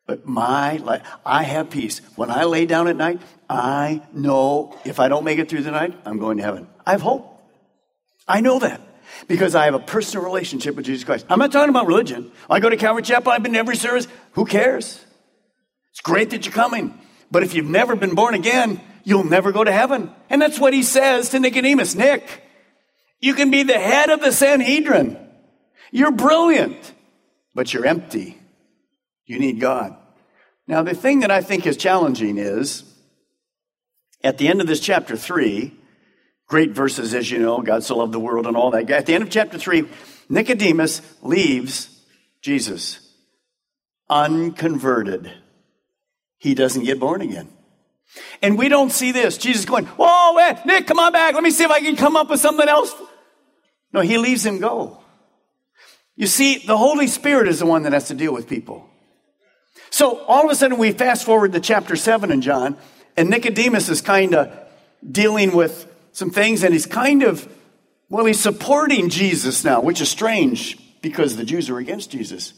But 0.06 0.26
my 0.26 0.76
life, 0.78 1.06
I 1.24 1.44
have 1.44 1.70
peace. 1.70 2.00
When 2.16 2.30
I 2.30 2.44
lay 2.44 2.66
down 2.66 2.88
at 2.88 2.96
night, 2.96 3.22
I 3.48 4.02
know 4.12 4.76
if 4.84 4.98
I 4.98 5.08
don't 5.08 5.24
make 5.24 5.38
it 5.38 5.48
through 5.48 5.62
the 5.62 5.70
night, 5.70 5.96
I'm 6.04 6.18
going 6.18 6.38
to 6.38 6.42
heaven. 6.42 6.66
I 6.84 6.90
have 6.90 7.00
hope. 7.00 7.40
I 8.26 8.40
know 8.40 8.58
that 8.58 8.80
because 9.28 9.54
I 9.54 9.66
have 9.66 9.74
a 9.74 9.78
personal 9.78 10.24
relationship 10.24 10.74
with 10.74 10.86
Jesus 10.86 11.04
Christ. 11.04 11.26
I'm 11.28 11.38
not 11.38 11.52
talking 11.52 11.70
about 11.70 11.86
religion. 11.86 12.32
I 12.50 12.58
go 12.58 12.68
to 12.68 12.76
Calvary 12.76 13.02
Chapel, 13.02 13.30
I've 13.30 13.42
been 13.42 13.52
to 13.52 13.58
every 13.58 13.76
service. 13.76 14.08
Who 14.32 14.44
cares? 14.44 15.02
It's 15.90 16.00
great 16.00 16.30
that 16.30 16.44
you're 16.44 16.52
coming. 16.52 16.98
But 17.30 17.42
if 17.42 17.54
you've 17.54 17.66
never 17.66 17.94
been 17.94 18.14
born 18.14 18.34
again, 18.34 18.80
you'll 19.04 19.24
never 19.24 19.52
go 19.52 19.64
to 19.64 19.72
heaven. 19.72 20.10
And 20.30 20.40
that's 20.40 20.58
what 20.58 20.74
he 20.74 20.82
says 20.82 21.30
to 21.30 21.40
Nicodemus 21.40 21.94
Nick, 21.94 22.42
you 23.20 23.34
can 23.34 23.50
be 23.50 23.62
the 23.62 23.78
head 23.78 24.10
of 24.10 24.20
the 24.20 24.32
Sanhedrin. 24.32 25.18
You're 25.90 26.12
brilliant, 26.12 26.92
but 27.54 27.72
you're 27.72 27.86
empty. 27.86 28.38
You 29.26 29.38
need 29.38 29.60
God. 29.60 29.96
Now, 30.66 30.82
the 30.82 30.94
thing 30.94 31.20
that 31.20 31.30
I 31.30 31.40
think 31.40 31.66
is 31.66 31.76
challenging 31.76 32.38
is 32.38 32.84
at 34.24 34.38
the 34.38 34.48
end 34.48 34.60
of 34.60 34.66
this 34.66 34.80
chapter 34.80 35.16
3, 35.16 35.72
great 36.46 36.70
verses, 36.70 37.14
as 37.14 37.30
you 37.30 37.38
know, 37.38 37.60
God 37.60 37.84
so 37.84 37.98
loved 37.98 38.12
the 38.12 38.20
world 38.20 38.46
and 38.46 38.56
all 38.56 38.70
that. 38.70 38.90
At 38.90 39.06
the 39.06 39.14
end 39.14 39.22
of 39.22 39.30
chapter 39.30 39.58
3, 39.58 39.88
Nicodemus 40.28 41.02
leaves 41.22 41.88
Jesus 42.40 43.00
unconverted. 44.08 45.32
He 46.38 46.54
doesn't 46.54 46.84
get 46.84 47.00
born 47.00 47.20
again. 47.22 47.48
And 48.42 48.58
we 48.58 48.68
don't 48.68 48.90
see 48.90 49.12
this. 49.12 49.38
Jesus 49.38 49.64
going, 49.64 49.86
Whoa, 49.86 50.34
man, 50.34 50.60
Nick, 50.64 50.86
come 50.86 50.98
on 50.98 51.12
back. 51.12 51.34
Let 51.34 51.42
me 51.42 51.50
see 51.50 51.64
if 51.64 51.70
I 51.70 51.80
can 51.80 51.96
come 51.96 52.16
up 52.16 52.28
with 52.30 52.40
something 52.40 52.68
else. 52.68 52.94
No, 53.92 54.00
he 54.00 54.18
leaves 54.18 54.44
him 54.44 54.58
go. 54.58 55.02
You 56.16 56.26
see, 56.26 56.58
the 56.58 56.76
Holy 56.76 57.06
Spirit 57.06 57.48
is 57.48 57.58
the 57.58 57.66
one 57.66 57.84
that 57.84 57.92
has 57.92 58.08
to 58.08 58.14
deal 58.14 58.32
with 58.32 58.48
people. 58.48 58.88
So 59.90 60.18
all 60.24 60.44
of 60.44 60.50
a 60.50 60.54
sudden, 60.54 60.78
we 60.78 60.92
fast 60.92 61.24
forward 61.24 61.52
to 61.52 61.60
chapter 61.60 61.96
7 61.96 62.30
in 62.30 62.42
John, 62.42 62.76
and 63.16 63.28
Nicodemus 63.28 63.88
is 63.88 64.00
kind 64.00 64.34
of 64.34 64.52
dealing 65.10 65.54
with 65.54 65.86
some 66.12 66.30
things, 66.30 66.62
and 66.62 66.72
he's 66.72 66.86
kind 66.86 67.22
of, 67.22 67.46
well, 68.08 68.24
he's 68.24 68.40
supporting 68.40 69.08
Jesus 69.08 69.64
now, 69.64 69.80
which 69.80 70.00
is 70.00 70.08
strange 70.08 70.78
because 71.02 71.36
the 71.36 71.44
Jews 71.44 71.68
are 71.68 71.78
against 71.78 72.10
Jesus. 72.10 72.54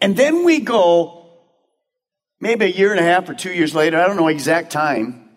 And 0.00 0.16
then 0.16 0.44
we 0.44 0.60
go 0.60 1.23
maybe 2.44 2.66
a 2.66 2.68
year 2.68 2.90
and 2.90 3.00
a 3.00 3.02
half 3.02 3.26
or 3.26 3.32
two 3.32 3.54
years 3.54 3.74
later, 3.74 3.98
I 3.98 4.06
don't 4.06 4.18
know 4.18 4.28
exact 4.28 4.70
time, 4.70 5.30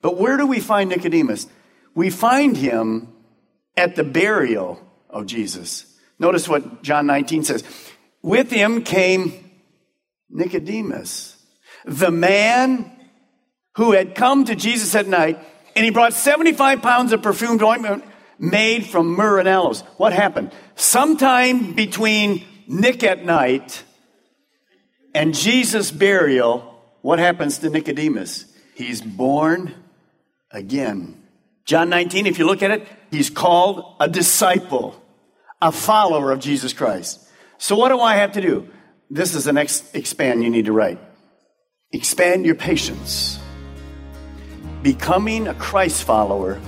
but 0.00 0.16
where 0.16 0.38
do 0.38 0.46
we 0.46 0.58
find 0.58 0.88
Nicodemus? 0.88 1.46
We 1.94 2.08
find 2.08 2.56
him 2.56 3.12
at 3.76 3.94
the 3.94 4.04
burial 4.04 4.80
of 5.10 5.26
Jesus. 5.26 5.84
Notice 6.18 6.48
what 6.48 6.82
John 6.82 7.06
19 7.06 7.44
says. 7.44 7.62
With 8.22 8.50
him 8.50 8.84
came 8.84 9.50
Nicodemus, 10.30 11.36
the 11.84 12.10
man 12.10 12.90
who 13.76 13.92
had 13.92 14.14
come 14.14 14.46
to 14.46 14.54
Jesus 14.54 14.94
at 14.94 15.06
night, 15.06 15.38
and 15.76 15.84
he 15.84 15.90
brought 15.90 16.14
75 16.14 16.80
pounds 16.80 17.12
of 17.12 17.20
perfumed 17.20 17.62
ointment 17.62 18.02
made 18.38 18.86
from 18.86 19.08
myrrh 19.08 19.40
and 19.40 19.48
aloes. 19.48 19.82
What 19.98 20.14
happened? 20.14 20.52
Sometime 20.74 21.74
between 21.74 22.46
Nick 22.66 23.04
at 23.04 23.26
night 23.26 23.84
and 25.14 25.34
Jesus' 25.34 25.90
burial, 25.90 26.82
what 27.02 27.18
happens 27.18 27.58
to 27.58 27.70
Nicodemus? 27.70 28.44
He's 28.74 29.00
born 29.00 29.74
again. 30.50 31.22
John 31.64 31.88
19, 31.88 32.26
if 32.26 32.38
you 32.38 32.46
look 32.46 32.62
at 32.62 32.70
it, 32.70 32.88
he's 33.10 33.30
called 33.30 33.96
a 34.00 34.08
disciple, 34.08 35.00
a 35.60 35.72
follower 35.72 36.32
of 36.32 36.40
Jesus 36.40 36.72
Christ. 36.72 37.28
So, 37.58 37.76
what 37.76 37.90
do 37.90 38.00
I 38.00 38.16
have 38.16 38.32
to 38.32 38.40
do? 38.40 38.68
This 39.10 39.34
is 39.34 39.44
the 39.44 39.52
next 39.52 39.94
expand 39.94 40.42
you 40.42 40.50
need 40.50 40.66
to 40.66 40.72
write. 40.72 40.98
Expand 41.92 42.46
your 42.46 42.54
patience. 42.54 43.38
Becoming 44.82 45.48
a 45.48 45.54
Christ 45.54 46.04
follower, 46.04 46.60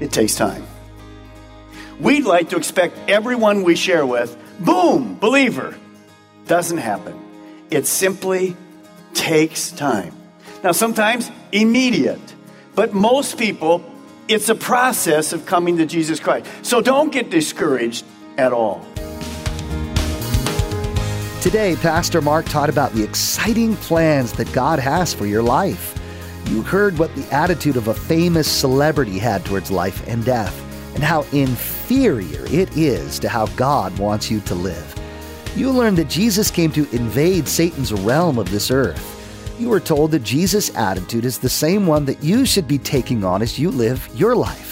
it 0.00 0.12
takes 0.12 0.34
time. 0.34 0.66
We'd 2.00 2.24
like 2.24 2.50
to 2.50 2.56
expect 2.56 2.96
everyone 3.08 3.64
we 3.64 3.76
share 3.76 4.06
with, 4.06 4.36
boom, 4.58 5.18
believer. 5.18 5.76
Doesn't 6.46 6.78
happen. 6.78 7.21
It 7.72 7.86
simply 7.86 8.54
takes 9.14 9.72
time. 9.72 10.14
Now, 10.62 10.72
sometimes 10.72 11.30
immediate, 11.52 12.20
but 12.74 12.92
most 12.92 13.38
people, 13.38 13.82
it's 14.28 14.50
a 14.50 14.54
process 14.54 15.32
of 15.32 15.46
coming 15.46 15.78
to 15.78 15.86
Jesus 15.86 16.20
Christ. 16.20 16.46
So 16.60 16.82
don't 16.82 17.10
get 17.10 17.30
discouraged 17.30 18.04
at 18.36 18.52
all. 18.52 18.86
Today, 21.40 21.74
Pastor 21.76 22.20
Mark 22.20 22.44
taught 22.44 22.68
about 22.68 22.92
the 22.92 23.02
exciting 23.02 23.76
plans 23.76 24.34
that 24.34 24.52
God 24.52 24.78
has 24.78 25.14
for 25.14 25.24
your 25.24 25.42
life. 25.42 25.98
You 26.50 26.60
heard 26.60 26.98
what 26.98 27.14
the 27.14 27.26
attitude 27.34 27.78
of 27.78 27.88
a 27.88 27.94
famous 27.94 28.46
celebrity 28.46 29.18
had 29.18 29.46
towards 29.46 29.70
life 29.70 30.06
and 30.06 30.22
death, 30.26 30.54
and 30.94 31.02
how 31.02 31.22
inferior 31.32 32.44
it 32.50 32.76
is 32.76 33.18
to 33.20 33.30
how 33.30 33.46
God 33.56 33.98
wants 33.98 34.30
you 34.30 34.40
to 34.40 34.54
live. 34.54 35.01
You 35.54 35.70
learned 35.70 35.98
that 35.98 36.08
Jesus 36.08 36.50
came 36.50 36.72
to 36.72 36.88
invade 36.94 37.46
Satan's 37.46 37.92
realm 37.92 38.38
of 38.38 38.50
this 38.50 38.70
earth. 38.70 39.10
You 39.60 39.68
were 39.68 39.80
told 39.80 40.10
that 40.12 40.22
Jesus' 40.22 40.74
attitude 40.74 41.26
is 41.26 41.38
the 41.38 41.48
same 41.48 41.86
one 41.86 42.06
that 42.06 42.22
you 42.24 42.46
should 42.46 42.66
be 42.66 42.78
taking 42.78 43.22
on 43.22 43.42
as 43.42 43.58
you 43.58 43.70
live 43.70 44.08
your 44.14 44.34
life. 44.34 44.71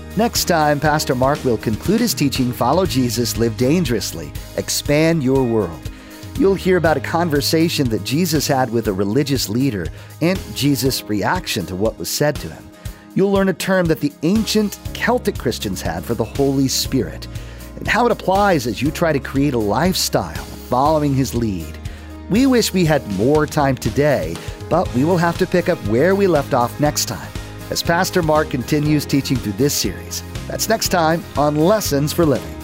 Next 0.17 0.43
time, 0.45 0.81
Pastor 0.81 1.15
Mark 1.15 1.41
will 1.45 1.57
conclude 1.57 2.01
his 2.01 2.13
teaching 2.13 2.51
Follow 2.51 2.85
Jesus, 2.85 3.37
Live 3.37 3.55
Dangerously, 3.55 4.33
Expand 4.57 5.23
Your 5.23 5.41
World. 5.41 5.89
You'll 6.37 6.53
hear 6.53 6.75
about 6.75 6.97
a 6.97 7.01
conversation 7.01 7.87
that 7.89 8.03
Jesus 8.03 8.45
had 8.45 8.69
with 8.69 8.89
a 8.89 8.93
religious 8.93 9.47
leader 9.47 9.87
and 10.19 10.37
Jesus' 10.53 11.01
reaction 11.03 11.65
to 11.67 11.77
what 11.77 11.97
was 11.97 12.09
said 12.09 12.35
to 12.37 12.49
him. 12.49 12.69
You'll 13.15 13.31
learn 13.31 13.47
a 13.47 13.53
term 13.53 13.85
that 13.85 14.01
the 14.01 14.11
ancient 14.23 14.77
Celtic 14.91 15.37
Christians 15.37 15.81
had 15.81 16.03
for 16.03 16.13
the 16.13 16.25
Holy 16.25 16.67
Spirit 16.67 17.25
and 17.77 17.87
how 17.87 18.05
it 18.05 18.11
applies 18.11 18.67
as 18.67 18.81
you 18.81 18.91
try 18.91 19.13
to 19.13 19.19
create 19.19 19.53
a 19.53 19.57
lifestyle 19.59 20.43
following 20.43 21.13
his 21.13 21.33
lead. 21.33 21.77
We 22.29 22.47
wish 22.47 22.73
we 22.73 22.83
had 22.83 23.07
more 23.13 23.47
time 23.47 23.77
today, 23.77 24.35
but 24.69 24.93
we 24.93 25.05
will 25.05 25.17
have 25.17 25.37
to 25.37 25.47
pick 25.47 25.69
up 25.69 25.77
where 25.87 26.15
we 26.15 26.27
left 26.27 26.53
off 26.53 26.77
next 26.81 27.05
time 27.05 27.30
as 27.71 27.81
Pastor 27.81 28.21
Mark 28.21 28.49
continues 28.49 29.05
teaching 29.05 29.37
through 29.37 29.53
this 29.53 29.73
series. 29.73 30.23
That's 30.47 30.67
next 30.67 30.89
time 30.89 31.23
on 31.37 31.55
Lessons 31.55 32.11
for 32.11 32.25
Living. 32.25 32.60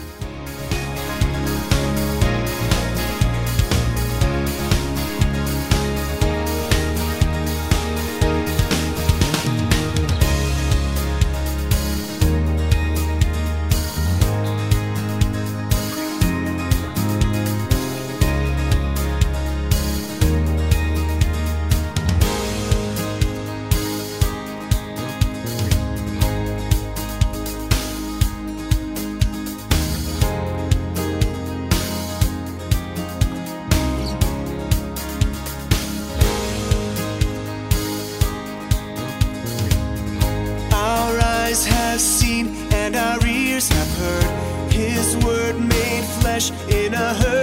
Flesh 46.39 46.51
in 46.69 46.93
a 46.93 47.13
herd 47.15 47.36